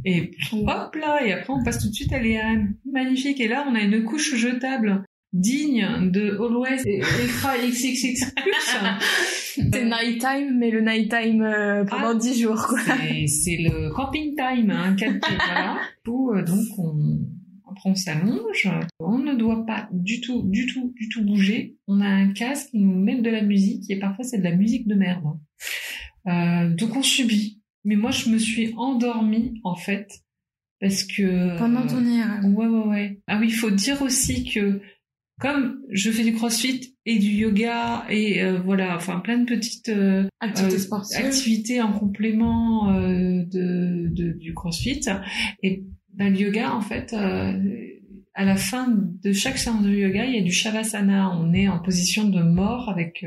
[0.04, 2.74] Et hop là et après on passe tout de suite à l'IRM.
[2.92, 8.34] Magnifique et là on a une couche jetable digne de Always et XXX
[9.72, 12.78] C'est nighttime, mais le nighttime euh, pendant ah, 10 jours, quoi.
[13.26, 15.78] C'est le camping time, hein, 4 voilà.
[16.06, 17.18] Où, euh, donc, on,
[17.68, 18.68] après on s'allonge,
[19.00, 21.76] on ne doit pas du tout, du tout, du tout bouger.
[21.86, 24.54] On a un casque qui nous met de la musique, et parfois c'est de la
[24.54, 25.24] musique de merde.
[26.26, 27.60] Euh, donc on subit.
[27.84, 30.10] Mais moi, je me suis endormie, en fait,
[30.80, 31.56] parce que...
[31.58, 32.54] Pendant ton IRM.
[32.54, 33.20] Ouais, ouais, ouais.
[33.26, 34.80] Ah oui, il faut dire aussi que
[35.38, 39.88] comme je fais du crossfit et du yoga et euh, voilà, enfin plein de petites
[39.88, 45.00] euh, activités, euh, activités en complément de, de, du crossfit.
[45.62, 45.84] Et
[46.14, 50.38] ben, le yoga, en fait, à la fin de chaque séance de yoga, il y
[50.38, 51.36] a du shavasana.
[51.38, 53.24] On est en position de mort avec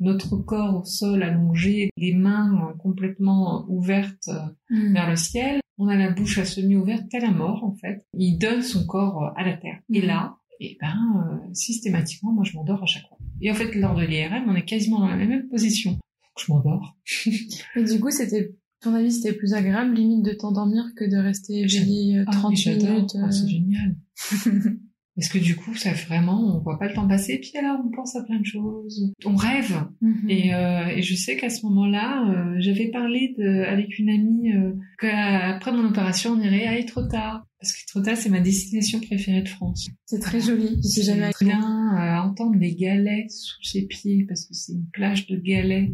[0.00, 4.30] notre corps au sol allongé, les mains complètement ouvertes
[4.70, 4.94] hmm.
[4.94, 5.60] vers le ciel.
[5.78, 8.04] On a la bouche à semi ouverte, telle la mort en fait.
[8.14, 9.78] Il donne son corps à la terre.
[9.92, 10.06] Et hmm.
[10.06, 13.18] là, et ben euh, systématiquement, moi je m'endors à chaque fois.
[13.40, 15.90] Et en fait, lors de l'IRM, on est quasiment dans la même position.
[15.92, 16.00] Donc,
[16.38, 16.96] je m'endors.
[17.76, 21.60] Et du coup, c'était ton avis, c'était plus agréable, limite, de t'endormir que de rester
[21.60, 22.88] éveillé euh, Ah, 30 mais j'adore.
[22.90, 23.16] minutes.
[23.16, 23.48] Oh, c'est euh.
[23.48, 23.96] génial.
[25.14, 27.38] Parce que du coup, ça vraiment, on voit pas le temps passer.
[27.38, 29.12] Puis alors, on pense à plein de choses.
[29.26, 29.84] On rêve.
[30.00, 30.30] Mhm.
[30.30, 34.52] Et, euh, et je sais qu'à ce moment-là, euh, j'avais parlé de, avec une amie
[34.52, 37.44] euh, qu'après mon opération, on irait à Étretat.
[37.62, 39.88] Parce qu'Étretat, c'est ma destination préférée de France.
[40.04, 40.82] C'est très joli.
[40.82, 45.28] Suis jamais bien euh, entendre les galets sous ses pieds parce que c'est une plage
[45.28, 45.92] de galets.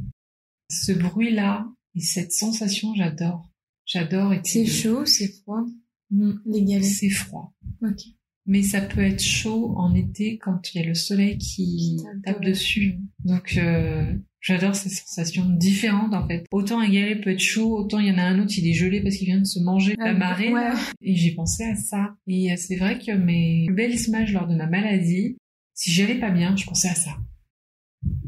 [0.71, 3.53] Ce bruit-là et cette sensation, j'adore.
[3.85, 4.33] J'adore.
[4.33, 5.63] et C'est chaud, c'est froid,
[6.11, 6.85] les galets.
[6.85, 7.55] C'est froid.
[7.83, 8.01] Ok.
[8.47, 12.43] Mais ça peut être chaud en été quand il y a le soleil qui tape
[12.43, 12.99] dessus.
[13.27, 14.11] Donc euh,
[14.41, 16.45] j'adore ces sensations différentes en fait.
[16.53, 18.73] Autant un galet peut être chaud, autant il y en a un autre il est
[18.75, 20.53] gelé parce qu'il vient de se manger la marée.
[20.53, 20.71] Ouais.
[21.03, 22.15] Et j'ai pensé à ça.
[22.27, 25.37] Et euh, c'est vrai que mes plus belles images lors de ma maladie,
[25.75, 27.17] si j'allais pas bien, je pensais à ça.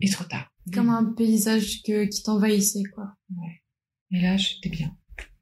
[0.00, 0.50] Et trop tard.
[0.72, 3.14] Comme un paysage que, qui t'envahissait, quoi.
[3.36, 3.62] Ouais.
[4.12, 4.96] Et là, j'étais bien.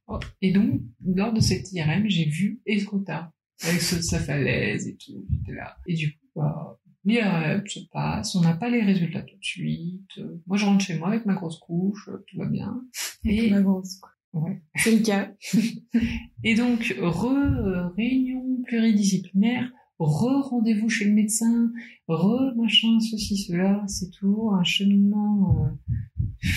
[0.07, 0.19] Oh.
[0.41, 3.31] Et donc, lors de cette IRM, j'ai vu Etretat,
[3.63, 5.77] avec ce- sa falaise et tout, j'étais là.
[5.87, 10.11] Et du coup, bah, l'IRM se passe, on n'a pas les résultats tout de suite.
[10.19, 12.83] Euh, Moi, je rentre chez moi avec ma grosse couche, euh, tout va bien.
[13.25, 14.01] Avec Et, ma grosse,
[14.35, 14.63] ouais.
[14.77, 15.33] C'est le cas.
[16.45, 21.73] Et donc, re euh, réunion pluridisciplinaire, re rendez-vous chez le médecin,
[22.09, 25.65] re machin, ceci, cela, c'est toujours un cheminement.
[25.65, 26.49] euh,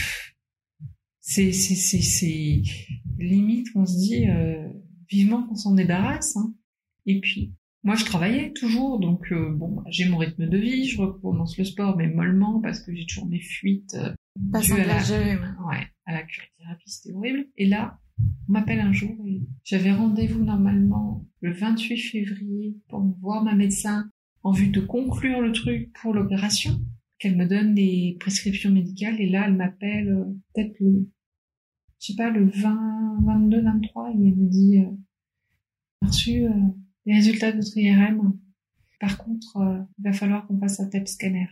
[1.20, 2.62] c'est, c'est, c'est, c'est
[3.18, 4.68] limite qu'on se dit euh,
[5.10, 6.36] vivement qu'on s'en débarrasse.
[6.36, 6.54] Hein.
[7.06, 7.54] Et puis,
[7.84, 11.58] moi, je travaillais toujours, donc euh, bon, bah, j'ai mon rythme de vie, je recommence
[11.58, 13.96] le sport, mais mollement parce que j'ai toujours mes fuites.
[13.96, 14.14] euh,
[14.52, 15.38] Pas dues à la- ouais.
[15.68, 17.46] Ouais, à la curithérapie, c'était horrible.
[17.58, 18.00] Et là,
[18.48, 24.10] on m'appelle un jour et j'avais rendez-vous normalement le 28 février pour voir ma médecin
[24.44, 26.80] en vue de conclure le truc pour l'opération,
[27.20, 30.24] qu'elle me donne des prescriptions médicales et là, elle m'appelle euh,
[30.54, 31.10] peut-être le,
[32.00, 36.46] je sais pas, le 20, 22, 23 et elle me dit, euh, reçu
[37.06, 38.34] les résultats de votre IRM.
[39.00, 41.48] Par contre, euh, il va falloir qu'on fasse un TEP scanner.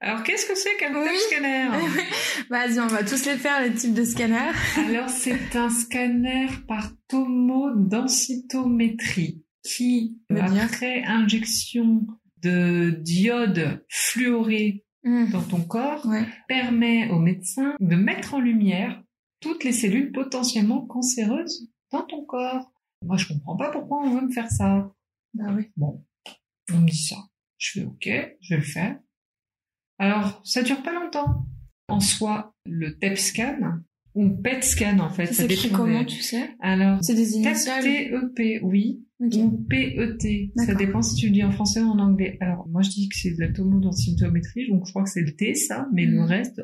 [0.00, 1.06] Alors, qu'est-ce que c'est qu'un Oui.
[1.08, 1.68] TEP scanner?
[2.50, 4.52] Vas-y, on va tous les faire, les types de scanners.
[4.88, 12.06] Alors, c'est un scanner par tomodensitométrie qui, après injection
[12.42, 15.30] de diode fluoré Mhm.
[15.32, 16.26] dans ton corps, Ouais.
[16.48, 19.02] permet au médecin de mettre en lumière
[19.40, 22.70] toutes les cellules potentiellement cancéreuses dans ton corps.
[23.04, 24.92] Moi, je comprends pas pourquoi on veut me faire ça.
[25.34, 25.70] Bah oui.
[25.76, 26.04] Bon,
[26.72, 27.16] on me dit ça.
[27.58, 28.08] Je fais OK,
[28.40, 28.98] je vais le faire.
[29.98, 31.46] Alors, ça dure pas longtemps.
[31.88, 33.58] En soi, le TEP scan,
[34.14, 36.50] ou PET scan en fait, Ça ça dépend comment, des- tu sais?
[36.60, 39.34] Alors, C'est des initiales T-E-P, oui, Ok.
[39.36, 40.52] ou P-E-T.
[40.56, 42.38] Ça dépend si tu le dis en français ou en anglais.
[42.40, 45.36] Alors, moi, je dis que c'est de la tomodensitométrie, donc je crois que c'est le
[45.36, 46.24] T, ça, mais le Mhm.
[46.26, 46.62] reste,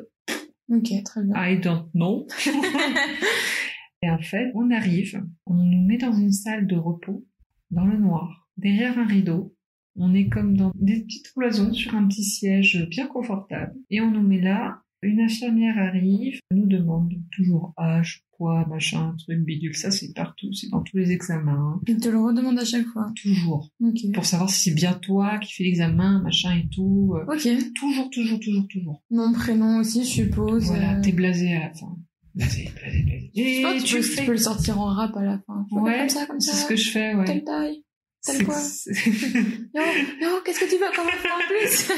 [0.69, 1.33] Ok, très bien.
[1.35, 2.25] I don't know.
[4.03, 7.25] Et en fait, on arrive, on nous met dans une salle de repos,
[7.69, 9.55] dans le noir, derrière un rideau.
[9.95, 13.73] On est comme dans des petites cloisons sur un petit siège bien confortable.
[13.89, 14.81] Et on nous met là.
[15.03, 19.75] Une infirmière arrive, nous demande toujours âge, poids, machin, truc, bidule.
[19.75, 21.81] Ça, c'est partout, c'est dans tous les examens.
[21.87, 23.11] Il te le redemande à chaque fois.
[23.19, 23.71] Toujours.
[24.13, 27.15] Pour savoir si c'est bien toi qui fais l'examen, machin et tout.
[27.27, 27.47] Ok.
[27.73, 29.03] Toujours, toujours, toujours, toujours.
[29.09, 30.67] Nom, prénom aussi, je suppose.
[30.67, 31.97] Voilà, euh, t'es blasé à la fin.
[32.35, 33.31] Blasé, blasé, blasé.
[33.79, 35.65] Je tu, peux, fais- tu peux le sortir en rap à la fin.
[35.69, 36.57] Faire Ouais, comme ça, comme c'est ça.
[36.63, 37.25] ce que je fais, ouais.
[37.25, 37.83] Telle taille.
[38.23, 38.55] Tel C'est- poids.
[38.55, 38.91] c'est-
[39.73, 39.81] Yo,
[40.21, 41.91] yo, qu'est-ce que tu veux comme enfant en plus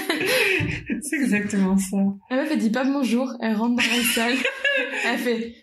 [1.01, 1.97] C'est exactement ça.
[2.29, 4.35] La meuf, elle dit pas bonjour, elle rentre dans la salle,
[5.05, 5.55] elle fait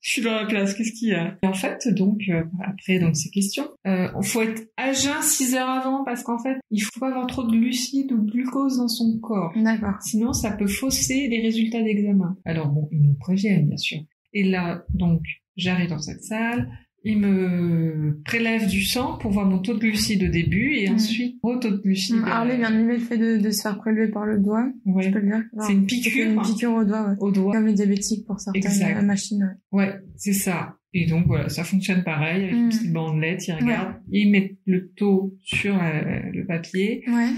[0.00, 1.38] Je suis dans la place, qu'est-ce qu'il y a?
[1.42, 5.22] Et en fait, donc, euh, après donc ces questions, euh, il faut être à jeun
[5.22, 8.30] 6 heures avant parce qu'en fait, il faut pas avoir trop de glucides ou de
[8.30, 9.52] glucose dans son corps.
[9.56, 9.96] D'accord.
[10.02, 12.36] Sinon, ça peut fausser les résultats d'examen.
[12.44, 13.98] Alors bon, ils nous préviennent, bien sûr.
[14.34, 15.22] Et là, donc,
[15.56, 16.68] j'arrive dans cette salle,
[17.04, 21.36] ils me prélèvent du sang pour voir mon taux de glucides au début et ensuite
[21.44, 22.16] mon taux de glucides.
[22.16, 24.66] Hum, Harley vient de le fait de, de se faire prélever par le doigt.
[24.86, 25.42] Ouais, Je peux le dire.
[25.60, 26.12] C'est une piqûre.
[26.14, 27.16] c'est Une piqûre au doigt, ouais.
[27.20, 27.52] au doigt.
[27.52, 28.98] Comme les diabétiques pour certaines Exact.
[28.98, 29.58] euh, machines.
[29.72, 29.84] ouais.
[29.86, 30.76] Ouais, c'est ça.
[30.92, 32.62] Et donc voilà, ça fonctionne pareil avec Mhm.
[32.62, 37.30] une petite bandelette, ils regardent, ils mettent le taux sur euh, le papier Ouais.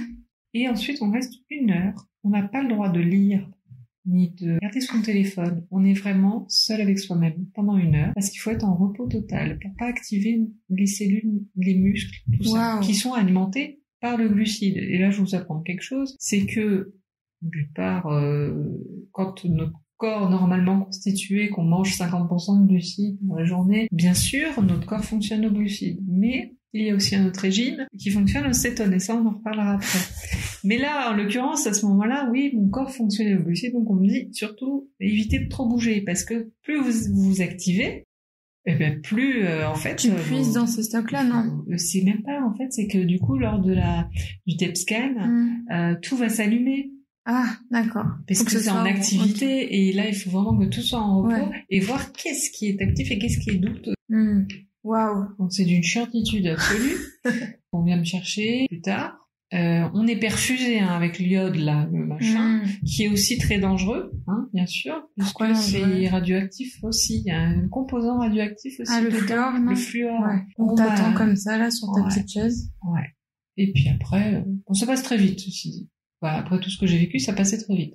[0.55, 1.95] et ensuite on reste une heure.
[2.23, 3.49] On n'a pas le droit de lire
[4.07, 5.67] ni de regarder son téléphone.
[5.71, 9.07] On est vraiment seul avec soi-même pendant une heure parce qu'il faut être en repos
[9.09, 10.41] total pour pas activer
[10.71, 12.81] les cellules, les muscles, tout ça, Wow.
[12.83, 14.77] qui sont alimentés par le glucide.
[14.77, 16.95] Et là, je vous apprends quelque chose, c'est que
[17.43, 18.55] d'une part, euh,
[19.13, 24.63] quand notre corps normalement constitué, qu'on mange 50% de glucides dans la journée, bien sûr,
[24.63, 26.01] notre corps fonctionne au glucides.
[26.07, 29.27] Mais il y a aussi un autre régime qui fonctionne au cétone, et ça, on
[29.27, 29.99] en reparlera après.
[30.67, 33.95] Mais là, en l'occurrence, à ce moment-là, oui, mon corps fonctionnait au glucides, donc on
[33.95, 38.05] me dit surtout évitez de trop bouger, parce que plus vous vous activez,
[38.67, 41.65] eh ben plus euh, en fait tu euh, puises vous- dans ce stock là non
[41.71, 44.09] euh, c'est même pas en fait c'est que du coup lors de la
[44.45, 45.49] du TEP scan Hmm.
[45.73, 46.91] euh, tout va s'allumer.
[47.27, 48.07] Ah d'accord.
[48.27, 50.99] Parce Faut que ce c'est en activité et là il faut vraiment que tout soit
[51.01, 51.65] en repos Ouais.
[51.71, 53.95] et voir qu'est-ce qui est actif et qu'est-ce qui est douteux.
[54.09, 54.43] Hmm.
[54.83, 55.27] waouh.
[55.39, 56.97] Donc c'est d'une chiantitude absolue.
[57.73, 62.05] On vient me chercher plus tard Euh, on est perfusé hein, avec l'iode là le
[62.05, 62.67] machin Hmm.
[62.85, 67.19] qui est aussi très dangereux, hein, bien sûr, Pourquoi c'est radioactif aussi.
[67.25, 68.91] Il y a un composant radioactif aussi.
[68.93, 69.71] ah le fluor non?
[69.71, 70.21] Le fluor.
[70.21, 72.09] ouais t'attends bah, comme ça là sur ta ouais.
[72.09, 73.07] petite chaise Ouais.
[73.57, 75.89] Et puis après, euh, bon, ça passe très vite, ceci dit.
[76.21, 77.95] Voilà, après tout ce que j'ai vécu, ça passait très vite.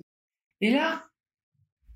[0.62, 1.04] Et là,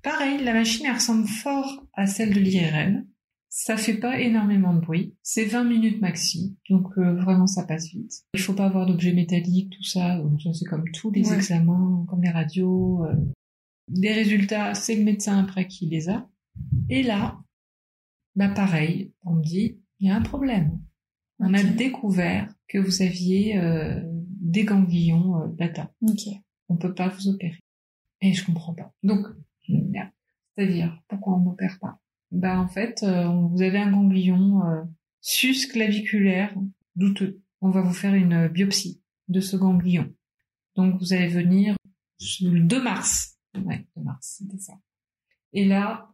[0.03, 3.05] pareil, la machine, elle ressemble fort à celle de l'IRM.
[3.49, 5.15] Ça fait pas énormément de bruit.
[5.23, 6.57] C'est 20 minutes maxi.
[6.69, 8.25] Donc, euh, vraiment, ça passe vite.
[8.33, 10.19] Il faut pas avoir d'objets métalliques, tout ça.
[10.19, 11.35] Donc, ça, c'est comme tous les Ouais.
[11.35, 13.05] examens, comme les radios.
[13.05, 13.15] euh.
[13.87, 16.29] Des résultats, c'est le médecin après qui les a.
[16.89, 17.39] Et là,
[18.35, 20.79] bah pareil, on me dit, il y a un problème.
[21.39, 24.01] On a découvert que vous aviez euh,
[24.41, 25.93] des ganglions euh, bêta.
[26.01, 26.27] ok
[26.67, 27.59] On peut pas vous opérer.
[28.21, 28.93] Et je comprends pas.
[29.03, 29.25] Donc,
[29.69, 30.09] merde.
[30.55, 31.99] c'est-à-dire, pourquoi on m'opère pas?
[32.31, 34.83] Bah en fait, euh, vous avez un ganglion euh,
[35.21, 36.53] susclaviculaire
[36.95, 37.41] douteux.
[37.61, 40.13] On va vous faire une biopsie de ce ganglion.
[40.75, 41.75] Donc vous allez venir
[42.41, 43.37] le 2 mars.
[43.55, 44.73] Ouais, 2 mars, c'était ça.
[45.53, 46.09] Et là,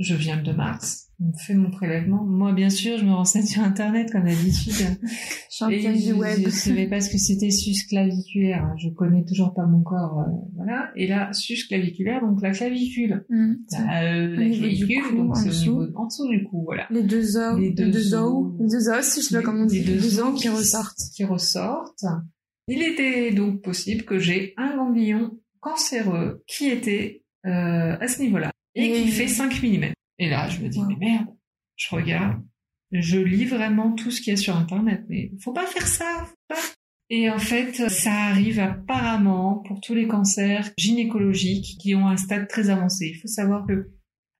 [0.00, 2.24] je viens 2 mars, on fait mon prélèvement.
[2.24, 4.72] Moi, bien sûr, je me renseigne sur Internet, comme d'habitude.
[5.50, 8.64] championne du je- web Je savais pas ce que c'était susclaviculaire.
[8.64, 8.74] hein.
[8.78, 10.90] Je connais toujours pas mon corps, euh, voilà.
[10.96, 13.24] Et là, susclaviculaire, donc la clavicule.
[13.28, 16.86] Bah, euh, la clavicule, cou, donc c'est au niveau, en dessous du cou, voilà.
[16.90, 18.52] les deux os Les deux deux os.
[18.58, 20.98] les deux os je sais pas comment on dit Les deux os os qui ressortent
[21.14, 22.04] Qui ressortent.
[22.68, 28.49] Il était donc possible que j'ai un ganglion cancéreux qui était euh, à ce niveau-là
[28.74, 29.92] et qui fait 5 mm.
[30.18, 31.26] Et là, je me dis, mais merde,
[31.76, 32.42] je regarde,
[32.92, 36.26] je lis vraiment tout ce qu'il y a sur Internet, mais faut pas faire ça,
[36.26, 36.60] faut pas.
[37.08, 42.46] Et en fait, ça arrive apparemment pour tous les cancers gynécologiques qui ont un stade
[42.46, 43.10] très avancé.
[43.14, 43.90] Il faut savoir que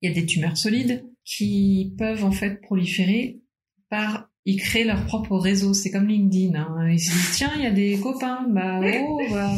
[0.03, 3.41] il y a des tumeurs solides qui peuvent en fait proliférer
[3.91, 5.75] par ils créent leur propre réseau.
[5.75, 6.59] C'est comme LinkedIn.
[6.59, 6.89] Hein.
[6.91, 8.47] Ils se disent tiens, il y a des copains.
[8.49, 9.53] Bah oh, bah,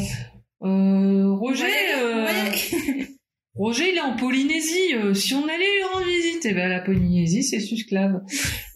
[0.63, 1.67] euh, Roger.
[1.99, 2.51] euh,
[3.55, 4.95] Roger, il est en Polynésie.
[4.95, 8.23] euh, si on allait lui rendre visite, eh ben la Polynésie, c'est susclave.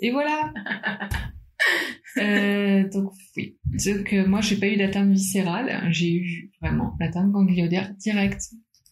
[0.01, 0.53] Et voilà.
[2.19, 3.59] Euh, donc oui.
[3.85, 5.87] Donc euh, moi, j'ai pas eu d'atteinte viscérale.
[5.91, 8.41] J'ai eu vraiment l'atteinte ganglionnaire directe.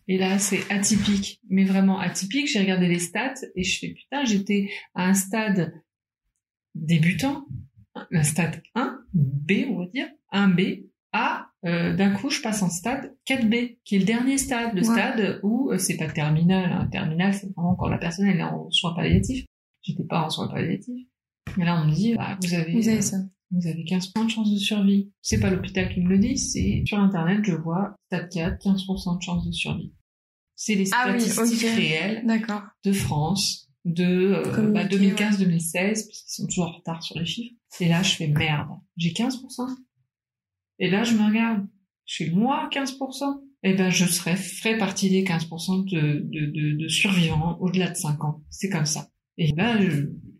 [0.08, 2.50] Et là, c'est atypique, mais vraiment atypique.
[2.50, 5.72] J'ai regardé les stats et je fais putain, j'étais à un stade
[6.74, 7.46] débutant,
[7.94, 12.68] un stade 1, B, on va dire, 1B, à euh, d'un coup, je passe en
[12.68, 14.92] stade 4B, qui est le dernier stade, le Ouais.
[14.92, 16.70] stade où euh, c'est pas terminal.
[16.70, 16.88] Hein.
[16.92, 19.46] Terminal, c'est vraiment quand la personne elle est en soins palliatifs.
[19.82, 21.06] J'étais pas en soins palliatifs.
[21.56, 23.18] Mais là, on me dit, bah, vous avez, vous euh, avez ça
[23.50, 25.12] vous avez 15% de chance de survie.
[25.22, 29.18] C'est pas l'hôpital qui me le dit, c'est sur internet, je vois stade 4, 15%
[29.18, 29.92] de chance de survie.
[30.56, 32.26] C'est les Ah oui, statistiques réelles
[32.84, 37.54] de France de euh, bah, Communiqué, 2015-2016, puisqu'ils sont toujours en retard sur les chiffres.
[37.80, 39.76] Et là, je fais merde, j'ai 15%.
[40.78, 41.66] Et là, je me regarde,
[42.06, 43.40] je fais moi 15%.
[43.66, 47.96] Eh ben, je serais, ferais partie des 15% de, de, de, de survivants au-delà de
[47.96, 48.42] 5 ans.
[48.50, 49.08] C'est comme ça.
[49.38, 49.78] Et là,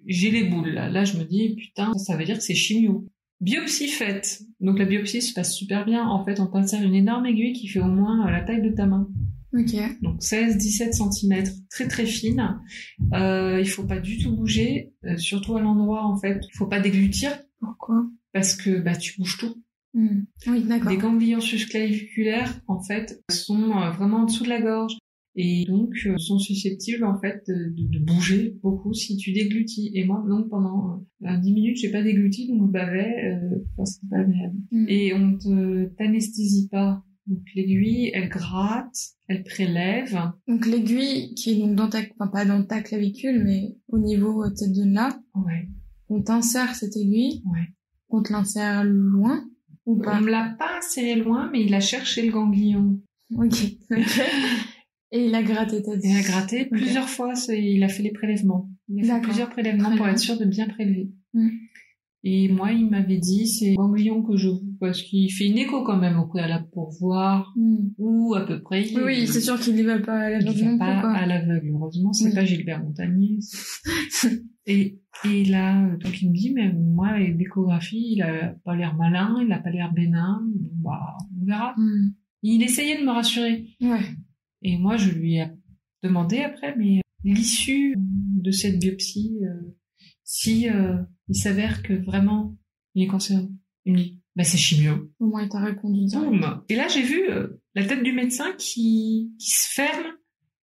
[0.07, 0.69] j'ai les boules.
[0.69, 0.91] Là.
[0.91, 3.07] là, je me dis, putain, ça veut dire que c'est chimio.
[3.41, 4.43] Biopsie faite.
[4.61, 6.07] Donc la biopsie se passe super bien.
[6.07, 8.71] En fait, on t'insère une énorme aiguille qui fait au moins euh, la taille de
[8.71, 9.09] ta main
[9.55, 12.61] ok donc 16-17 cm, très très fine.
[13.13, 16.41] Euh, il faut pas du tout bouger, euh, surtout à l'endroit en fait.
[16.53, 17.31] Il faut pas déglutir
[17.61, 18.07] pourquoi?
[18.33, 19.63] Parce que bah tu bouges tout.
[19.95, 20.25] Hmm.
[20.49, 24.99] oui d'accord Les ganglions susclaviculaires en fait sont euh, vraiment en dessous de la gorge
[25.37, 29.91] et donc euh, sont susceptibles en fait de, de- de bouger beaucoup si tu déglutis.
[29.95, 34.07] Et moi donc pendant euh, 10 minutes j'ai pas dégluti donc je bavais, euh, c'était
[34.11, 34.57] pas agréable.
[34.73, 34.85] Hmm.
[34.89, 37.03] Et on te t'anesthésie pas.
[37.27, 38.97] Donc l'aiguille, elle gratte,
[39.29, 40.15] elle prélève.
[40.47, 44.47] donc l'aiguille qui est donc dans ta enfin pas dans ta clavicule mais au niveau
[44.51, 45.69] de cette zone là Ouais,
[46.11, 47.69] on t'insère cette aiguille ouais.
[48.11, 49.43] on te l'insère loin
[49.87, 53.01] ou On pas me l'a pas inséré loin, mais il a cherché le ganglion.
[53.37, 53.65] ok
[55.13, 58.69] et il a gratté ta Il a gratté plusieurs fois, il a fait les prélèvements.
[58.89, 61.11] Il a fait plusieurs prélèvements pour être sûr de bien prélever.
[61.33, 61.49] Mm.
[62.27, 64.49] Et moi, il m'avait dit, c'est ganglion que je...
[64.81, 67.91] Parce qu'il fait une écho quand même au préalable pour voir Hmm.
[67.99, 68.89] où à peu près...
[68.89, 71.11] il- Oui, c'est sûr qu'il y va pas à il l'aveugle va pas quoi.
[71.13, 71.71] à l'aveugle.
[71.75, 72.35] Heureusement, c'est Oui.
[72.35, 73.39] pas Gilbert Montagnier.
[74.67, 78.95] et, et là, euh, donc il me dit, mais moi, l'échographie, il a pas l'air
[78.97, 80.43] malin, il a pas l'air bénin.
[80.83, 81.75] Bah, on verra.
[81.77, 82.11] Hmm.
[82.43, 83.67] Il essayait de me rassurer.
[83.83, 84.01] Ouais.
[84.63, 85.47] Et moi, je lui ai
[86.03, 89.75] demandé après, mais l'issue de cette biopsie, euh,
[90.25, 90.97] si euh,
[91.29, 92.57] il s'avère que vraiment
[92.95, 93.49] il est cancéreux,
[93.85, 95.13] il me dit, bah c'est chimio.
[95.21, 96.07] Au moins, il t'a répondu.
[96.13, 96.63] Boum.
[96.69, 100.07] Et là, j'ai vu euh, la tête du médecin qui, qui se ferme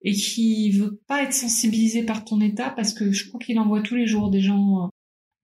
[0.02, 3.82] et qui veut pas être sensibilisé par ton état parce que je crois qu'il envoie
[3.82, 4.88] tous les jours des gens euh,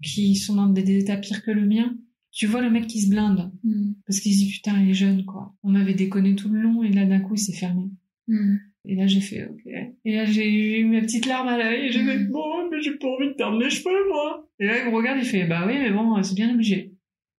[0.03, 1.95] qui sont dans des, des états pires que le mien.
[2.31, 3.93] Tu vois le mec qui se blinde Hmm.
[4.07, 5.55] parce qu'il se dit putain il est jeune quoi.
[5.63, 7.91] On m'avait déconné tout le long et là d'un coup il s'est fermé.
[8.27, 8.57] Hmm.
[8.87, 9.73] Et là, j'ai fait, ok.
[10.05, 11.87] Et là, j'ai eu ma petite larme à l'œil.
[11.87, 12.31] Et j'ai fait, Mhm.
[12.31, 14.47] bon, mais j'ai pas envie de perdre mes cheveux, moi.
[14.61, 16.93] Et là, il me regarde, il fait, bah oui, mais bon, c'est bien obligé.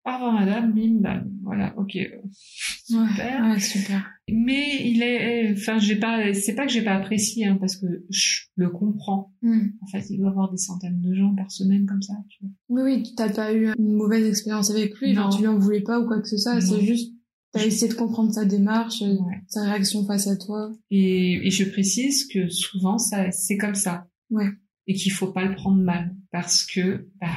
[0.08, 1.32] Au revoir, madame, bim, bam.
[1.44, 1.98] Voilà, ok.
[2.84, 3.42] Super.
[3.44, 4.12] Ouais, ouais, super.
[4.32, 7.86] Mais il est, enfin, j'ai pas, c'est pas que j'ai pas apprécié, hein, parce que
[8.10, 9.32] je le comprends.
[9.42, 9.68] Hmm.
[9.82, 12.52] En fait, il doit avoir des centaines de gens par semaine comme ça, tu vois.
[12.70, 15.36] Oui, oui, t'as pas eu une mauvaise expérience avec lui, genre Non.
[15.36, 17.14] tu lui en voulais pas ou quoi que ce soit, c'est juste,
[17.56, 19.42] t'as essayé de comprendre sa démarche, euh, Ouais.
[19.48, 20.72] sa réaction face à toi.
[20.92, 24.08] Et, et je précise que souvent, ça, c'est comme ça.
[24.30, 24.50] Ouais.
[24.88, 26.16] Et qu'il faut pas le prendre mal.
[26.32, 27.28] Parce que, bah,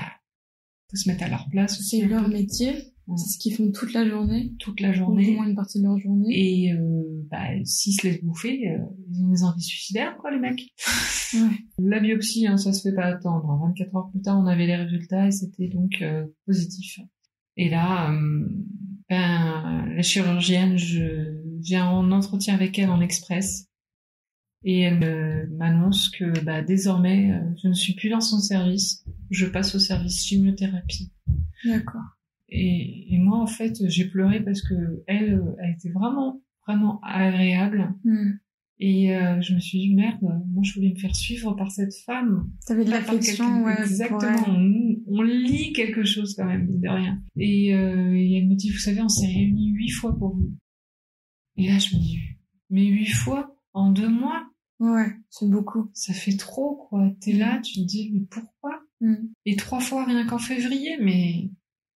[0.91, 1.81] faut se mettre à leur place.
[1.83, 2.73] C'est leur métier,
[3.07, 3.17] Ouais.
[3.17, 5.31] c'est ce qu'ils font toute la journée, toute la ou au journée.
[5.35, 6.29] moins une partie de leur journée.
[6.67, 8.79] Et, euh, bah, s'ils se laissent bouffer, euh,
[9.11, 10.61] ils ont des envies suicidaires, quoi, les mecs.
[11.35, 11.41] Ouais.
[11.79, 13.47] La biopsie, hein, ça se fait pas attendre.
[13.63, 16.99] 24 heures plus tard, on avait les résultats et c'était donc euh, positif.
[17.57, 18.11] Et là,
[19.09, 23.67] ben, la chirurgienne, je viens en entretien avec elle en express.
[24.65, 29.05] Et elle m'annonce que bah, désormais, euh, je ne suis plus dans son service.
[29.31, 31.13] Je passe au service chimiothérapie.
[31.65, 32.17] D'accord.
[32.49, 37.01] Et, et moi, en fait, j'ai pleuré parce que elle euh, a été vraiment, vraiment
[37.03, 37.95] agréable.
[38.05, 38.33] Hmm.
[38.81, 41.95] Et euh, je me suis dit, merde, moi je voulais me faire suivre par cette
[42.07, 42.49] femme.
[42.67, 43.81] T'avais de l'affection, ouais.
[43.81, 44.45] Exactement.
[44.49, 47.21] On, on lit quelque chose quand même, de rien.
[47.37, 50.53] Et, euh, et elle me dit, vous savez, on s'est réunis huit fois pour vous.
[51.57, 52.19] Et là, je me dis,
[52.71, 54.45] mais huit fois en deux mois,
[54.81, 55.91] Ouais, c'est beaucoup.
[55.93, 57.11] ça fait trop, quoi.
[57.21, 58.81] T'es là, tu te dis, mais pourquoi?
[59.01, 59.27] Hmm.
[59.45, 61.51] Et trois fois rien qu'en février, mais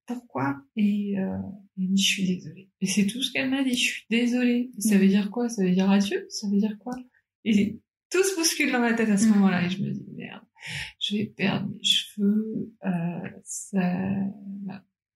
[0.07, 0.57] pourquoi?
[0.75, 1.37] Et euh,
[1.79, 2.71] elle me dit, je suis désolée.
[2.81, 4.71] Et c'est tout ce qu'elle m'a dit, je suis désolée.
[4.77, 5.49] Et ça veut dire quoi?
[5.49, 6.27] Ça veut dire adieu?
[6.29, 6.93] Ça veut dire quoi?
[7.45, 7.79] Et
[8.11, 9.33] tout se bouscule dans ma tête à ce Mhm.
[9.35, 10.43] moment-là, et je me dis, merde,
[11.01, 13.81] je vais perdre mes cheveux, euh, ça...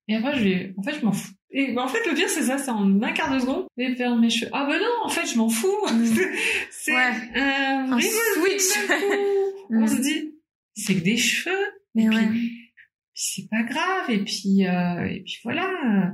[0.09, 0.75] Et après, je vais...
[0.77, 1.33] En fait, je m'en fous.
[1.51, 3.83] Et bah, en fait, le pire, c'est ça, c'est en un quart de seconde, je
[3.85, 4.51] vais perdre mes cheveux.
[4.55, 5.67] Ah bah non, en fait, je m'en fous.
[6.71, 7.13] C'est Ouais.
[7.35, 8.89] un, Un switch.
[9.71, 10.33] On se dit,
[10.75, 11.57] c'est que des cheveux.
[11.97, 12.29] Mais et ouais.
[12.29, 12.53] puis
[13.15, 14.11] c'est pas grave.
[14.11, 16.13] Et puis, euh, et puis voilà.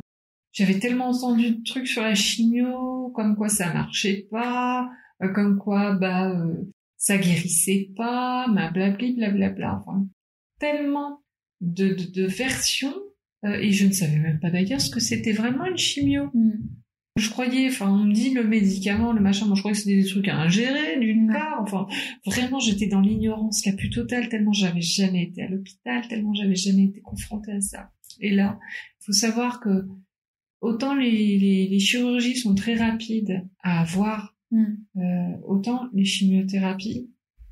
[0.53, 4.91] J'avais tellement entendu de trucs sur la chimio, comme quoi ça marchait pas,
[5.23, 6.55] euh, comme quoi bah euh,
[6.99, 9.81] ça guérissait pas, ma blabli blablabla.
[9.81, 10.07] Enfin,
[10.59, 11.21] tellement
[11.61, 12.95] de, de, de versions.
[13.45, 16.31] euh, et je ne savais même pas d'ailleurs ce que c'était vraiment une chimio.
[16.35, 16.53] Hmm.
[17.17, 20.01] Je croyais, enfin, on me dit le médicament, le machin, moi je croyais que c'était
[20.01, 21.35] des trucs à ingérer d'une Ouais.
[21.35, 21.61] part.
[21.61, 21.87] Enfin,
[22.25, 26.55] vraiment, j'étais dans l'ignorance la plus totale, tellement j'avais jamais été à l'hôpital, tellement j'avais
[26.55, 27.91] jamais été confrontée à ça.
[28.21, 28.59] Et là,
[29.01, 29.87] il faut savoir que
[30.63, 34.77] autant les, les, les chirurgies sont très rapides à avoir, Hmm.
[34.97, 37.09] euh, autant les chimiothérapies,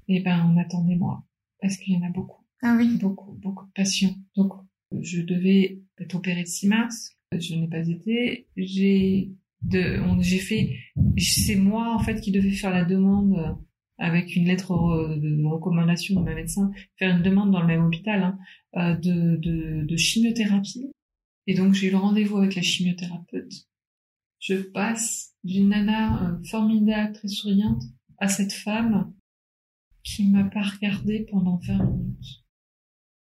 [0.09, 1.25] eh ben, on attend des mois.
[1.63, 2.99] Parce qu'il y en a beaucoup Ah oui.
[3.01, 4.15] beaucoup, beaucoup de patients.
[4.37, 4.53] Donc,
[5.01, 7.17] je devais être opérée le 6 mars.
[7.33, 8.49] Je n'ai pas été.
[8.57, 9.31] J'ai
[9.63, 10.77] de, on- j'ai fait,
[11.17, 13.53] c'est moi, en fait, qui devais faire la demande euh,
[13.97, 14.73] avec une lettre
[15.17, 18.39] de recommandation de ma médecin, faire une demande dans le même hôpital, hein,
[18.77, 20.91] euh, de, de, de chimiothérapie.
[21.51, 23.66] Et donc, j'ai eu le rendez-vous avec la chimiothérapeute.
[24.38, 27.82] Je passe d'une nana euh, formidable, très souriante,
[28.18, 29.12] à cette femme
[30.05, 32.44] qui m'a pas regardée pendant 20 minutes.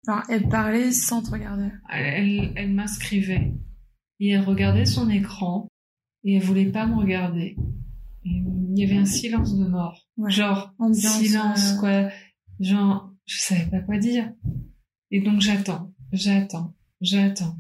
[0.08, 1.70] Alors, elle parlait sans te regarder.
[1.88, 3.54] Elle, elle m'inscrivait
[4.18, 5.68] et elle regardait son écran
[6.24, 7.56] et elle voulait pas me regarder.
[8.24, 10.04] Et il y avait un silence de mort.
[10.16, 10.32] Ouais.
[10.32, 12.10] Genre, Ambiance, silence, euh, quoi.
[12.58, 14.32] Genre, je savais pas quoi dire.
[15.12, 17.56] Et donc j'attends, j'attends, j'attends.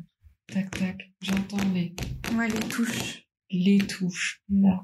[0.52, 1.94] Tac, tac, j'entends les,
[2.34, 3.26] Ouais, les touches.
[3.50, 4.42] les touches.
[4.48, 4.80] Là.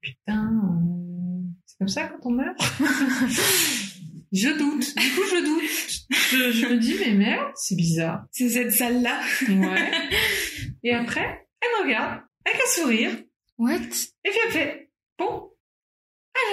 [0.00, 2.58] Putain, euh, c'est comme ça quand on meurt?
[4.32, 4.94] Je doute.
[4.96, 6.06] Du coup, je doute.
[6.30, 8.26] Je, je me dis, mais merde, c'est bizarre.
[8.30, 9.20] C'est cette salle-là.
[9.48, 9.90] Ouais.
[10.84, 13.10] Et après, elle me regarde, avec un sourire,
[13.58, 13.74] What?
[13.74, 15.50] Et puis elle fait, bon,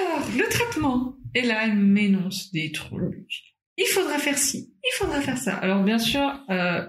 [0.01, 1.15] alors, le traitement.
[1.35, 3.53] Et là, elle m'énonce des trucs.
[3.77, 5.55] Il faudra faire ci, il faudra faire ça.
[5.57, 6.85] Alors, bien sûr, euh,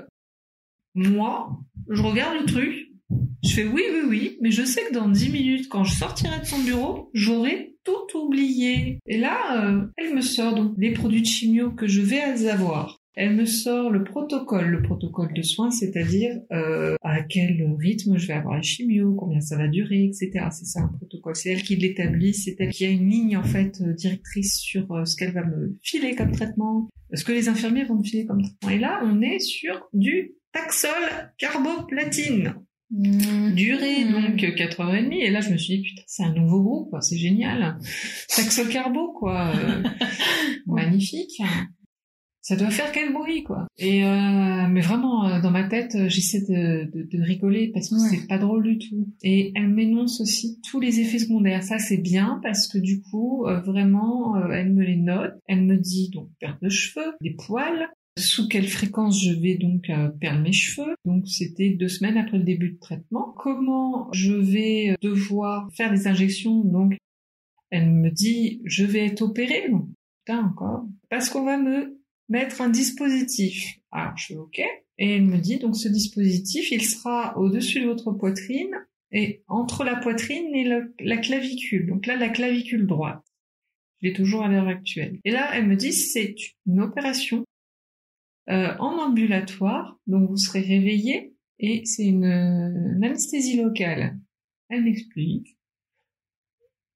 [0.98, 1.50] moi,
[1.88, 2.88] je regarde le truc,
[3.44, 6.40] je fais oui, oui, oui, mais je sais que dans 10 minutes, quand je sortirai
[6.40, 8.98] de son bureau, j'aurai tout oublié.
[9.06, 12.98] Et là, euh, elle me sort donc les produits de chimio que je vais avoir.
[13.14, 18.28] Elle me sort le protocole, le protocole de soins, c'est-à-dire euh, à quel rythme je
[18.28, 20.46] vais avoir la chimio, combien ça va durer, etc.
[20.52, 21.34] C'est ça un protocole.
[21.34, 24.86] C'est elle qui l'établit, c'est elle qui a une ligne en fait euh, directrice sur
[25.04, 28.42] ce qu'elle va me filer comme traitement, ce que les infirmiers vont me filer comme
[28.42, 28.70] traitement.
[28.70, 32.54] Et là, on est sur du Taxol carboplatine.
[32.90, 33.52] Mmh.
[33.54, 37.00] Durée donc 4h30 et là je me suis dit putain c'est un nouveau groupe quoi,
[37.02, 37.78] c'est génial.
[38.34, 39.52] Taxol Carbo quoi.
[39.58, 39.82] Euh,
[40.66, 41.42] magnifique.
[42.40, 43.66] Ça doit faire quel bruit quoi.
[43.76, 47.94] Et euh, mais vraiment euh, dans ma tête j'essaie de, de, de rigoler parce que
[47.96, 48.08] Ouais.
[48.10, 49.06] c'est pas drôle du tout.
[49.22, 51.62] Et elle m'énonce aussi tous les effets secondaires.
[51.62, 55.34] Ça c'est bien parce que du coup euh, vraiment euh, elle me les note.
[55.46, 59.88] Elle me dit donc perte de cheveux des poils sous quelle fréquence je vais donc
[59.90, 60.94] euh, perdre mes cheveux.
[61.04, 63.34] Donc c'était deux semaines après le début de traitement.
[63.38, 66.60] Comment je vais devoir faire des injections?
[66.64, 66.96] Donc
[67.70, 69.70] elle me dit je vais être opérée.
[70.24, 70.86] Putain encore.
[71.10, 71.98] Parce qu'on va me
[72.28, 73.78] mettre un dispositif.
[73.90, 74.60] Alors je ok.
[74.98, 78.74] Et elle me dit donc ce dispositif il sera au-dessus de votre poitrine
[79.12, 80.68] et entre la poitrine et
[81.00, 81.86] la clavicule.
[81.86, 83.22] Donc là la clavicule droite.
[84.00, 85.18] Je l'ai toujours à l'heure actuelle.
[85.24, 86.34] Et là elle me dit c'est
[86.66, 87.44] une opération
[88.50, 94.18] euh, en ambulatoire, donc vous serez réveillé et c'est une, une anesthésie locale.
[94.68, 95.58] Elle m'explique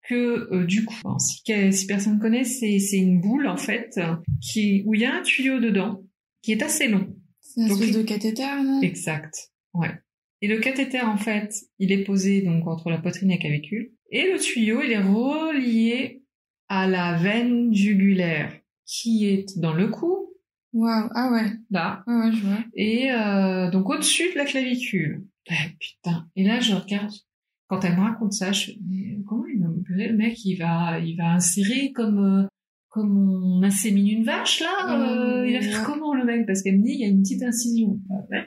[0.09, 1.43] que euh, du coup, bon, si,
[1.73, 4.01] si personne connaît, c'est une boule en fait
[4.41, 6.03] qui où il y a un tuyau dedans
[6.43, 7.15] qui est assez long.
[7.41, 9.53] C'est une Donc, espèce de cathéter, non Exact.
[9.75, 9.93] Ouais.
[10.41, 13.93] Et le cathéter, en fait, il est posé donc entre la poitrine et la clavicule.
[14.11, 16.23] Et le tuyau, il est relié
[16.69, 18.53] à la veine jugulaire
[18.85, 20.32] qui est dans le cou,
[20.73, 22.59] Waouh, ah ouais, là, ouais, ouais, je vois.
[22.75, 25.25] et euh, donc au-dessus de la clavicule.
[25.51, 26.27] Eh, putain.
[26.37, 27.13] Et là, je regarde.
[27.69, 30.45] Quand elle me raconte ça, je mais comment il va m'opérer le mec?
[30.45, 32.47] Il va, il va insérer comme euh,
[32.89, 34.99] comme on insémine une vache là?
[35.41, 36.47] euh, il va faire comment le mec?
[36.47, 37.99] Parce qu'elle me dit il y a une petite incision.
[38.31, 38.47] Ouais,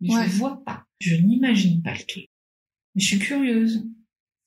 [0.00, 0.24] mais Ouais.
[0.28, 0.84] je vois pas.
[1.00, 2.26] Je n'imagine pas le truc.
[2.94, 3.84] Mais je suis curieuse.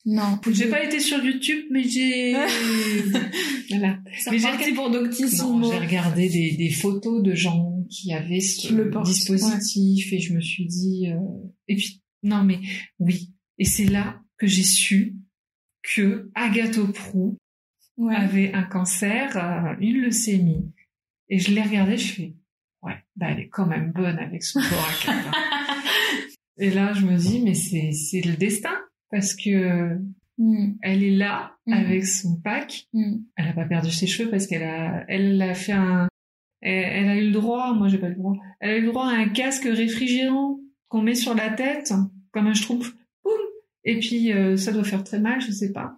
[0.05, 0.39] Non.
[0.51, 2.33] J'ai pas été sur YouTube, mais j'ai
[3.69, 3.99] voilà.
[4.31, 5.71] Mais j'ai pour Doctissimo.
[5.71, 10.41] J'ai regardé des, des photos de gens qui avaient ce le dispositif et je me
[10.41, 11.19] suis dit euh,
[11.67, 12.59] et puis non mais
[12.99, 15.15] oui et c'est là que j'ai su
[15.81, 17.37] que Agathe Prou
[17.95, 18.15] Ouais.
[18.15, 20.73] avait un cancer, euh, une leucémie
[21.29, 22.35] et je l'ai regardée, je fais
[22.81, 25.13] ouais bah elle est quand même bonne avec son corps
[26.57, 28.73] et là je me dis mais c'est c'est le destin
[29.13, 29.97] parce que
[30.39, 31.73] Mm, elle est là Mhm.
[31.73, 33.17] avec son pack mm.
[33.37, 36.07] elle a pas perdu ses cheveux parce qu'elle a, elle a fait un,
[36.61, 38.81] elle, elle a eu le droit, moi j'ai pas eu le droit, elle a eu
[38.81, 41.93] le droit à un casque réfrigérant qu'on met sur la tête,
[42.31, 42.95] comme un schtroumpf,
[43.85, 45.97] et puis euh, ça doit faire très mal, je sais pas.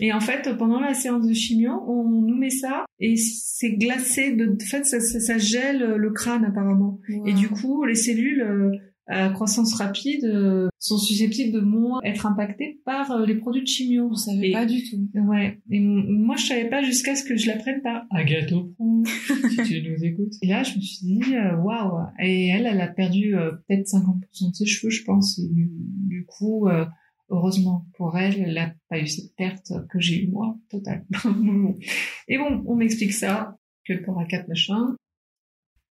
[0.00, 4.32] Et en fait, pendant la séance de chimio, on nous met ça et c'est glacé,
[4.32, 7.00] de, en fait ça, ça, ça gèle le crâne apparemment.
[7.26, 8.70] Et du coup, les cellules euh,
[9.06, 13.66] à croissance rapide euh, sont susceptibles de moins être impactées par euh, les produits de
[13.68, 14.08] chimio.
[14.10, 15.08] On savait Et- pas du tout.
[15.14, 15.60] Ouais.
[15.70, 19.04] Et moi, je savais pas jusqu'à ce que je l'apprenne par Agathe Prou,
[19.50, 20.32] si tu nous écoutes.
[20.42, 22.06] Et là, je me suis dit, euh, waouh.
[22.18, 25.38] Et elle, elle a perdu euh, peut-être 50% de ses cheveux, je pense.
[25.38, 26.86] Et du, du coup, euh,
[27.28, 31.04] heureusement pour elle, elle a pas eu cette perte que j'ai eu moi, totale.
[32.28, 34.94] Et bon, on m'explique ça, que le corps a quatre machins.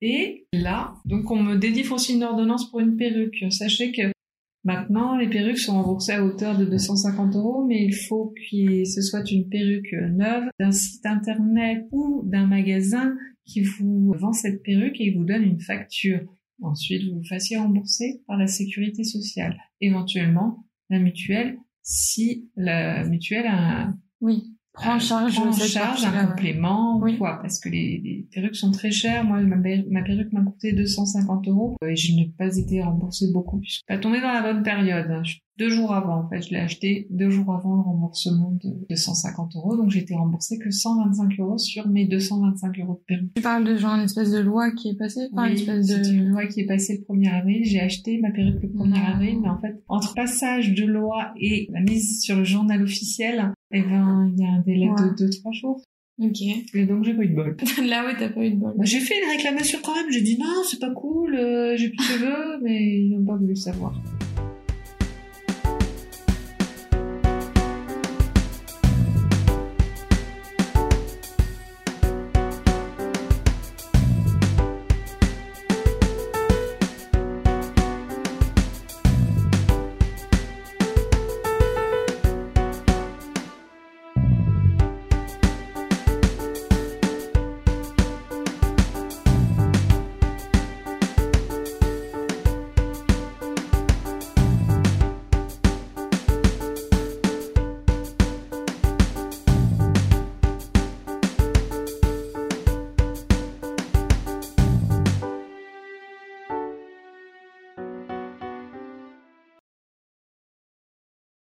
[0.00, 3.44] Et là, donc on me délivre aussi une ordonnance pour une perruque.
[3.50, 4.12] Sachez que
[4.64, 9.00] Maintenant, les perruques sont remboursées à hauteur de 250 euros, mais il faut que ce
[9.00, 15.00] soit une perruque neuve d'un site internet ou d'un magasin qui vous vend cette perruque
[15.00, 16.20] et vous donne une facture.
[16.60, 19.56] Ensuite, vous vous fassiez rembourser par la sécurité sociale.
[19.80, 24.57] Éventuellement, la mutuelle, si la mutuelle a un, Oui.
[24.80, 25.38] Prends en charge,
[26.04, 27.14] en un complément Oui.
[27.14, 29.24] ou quoi, parce que les, les perruques sont très chères.
[29.24, 33.58] Moi, ma, ma perruque m'a coûté 250 euros et je n'ai pas été remboursée beaucoup
[33.58, 35.10] puisque ça tombé dans la bonne période.
[35.10, 35.22] hein.
[35.24, 38.70] Je- Deux jours avant, en fait, je l'ai acheté deux jours avant le remboursement de
[38.90, 43.30] 250 euros, donc j'ai été remboursée que 125 euros sur mes 225 euros de perruque.
[43.34, 45.26] Tu parles de genre une espèce de loi qui est passée?
[45.32, 46.14] Enfin, une Oui, espèce c'est de...
[46.16, 47.64] une loi qui est passée le 1er avril.
[47.64, 48.94] J'ai acheté ma perruque le 1er Non.
[49.14, 53.52] avril, mais en fait, entre passage de loi et la mise sur le journal officiel,
[53.72, 54.94] eh ben, il y a un délai Ouais.
[55.18, 55.82] de 2-3 jours.
[56.20, 56.40] Ok.
[56.74, 57.56] Et donc, j'ai pas eu de bol.
[57.88, 58.74] Là, ouais, t'as pas eu de bol.
[58.76, 60.10] Bah, j'ai fait une réclamation quand même.
[60.10, 63.36] J'ai dit non, c'est pas cool, euh, j'ai plus de cheveux, mais ils n'ont pas
[63.36, 63.92] voulu savoir.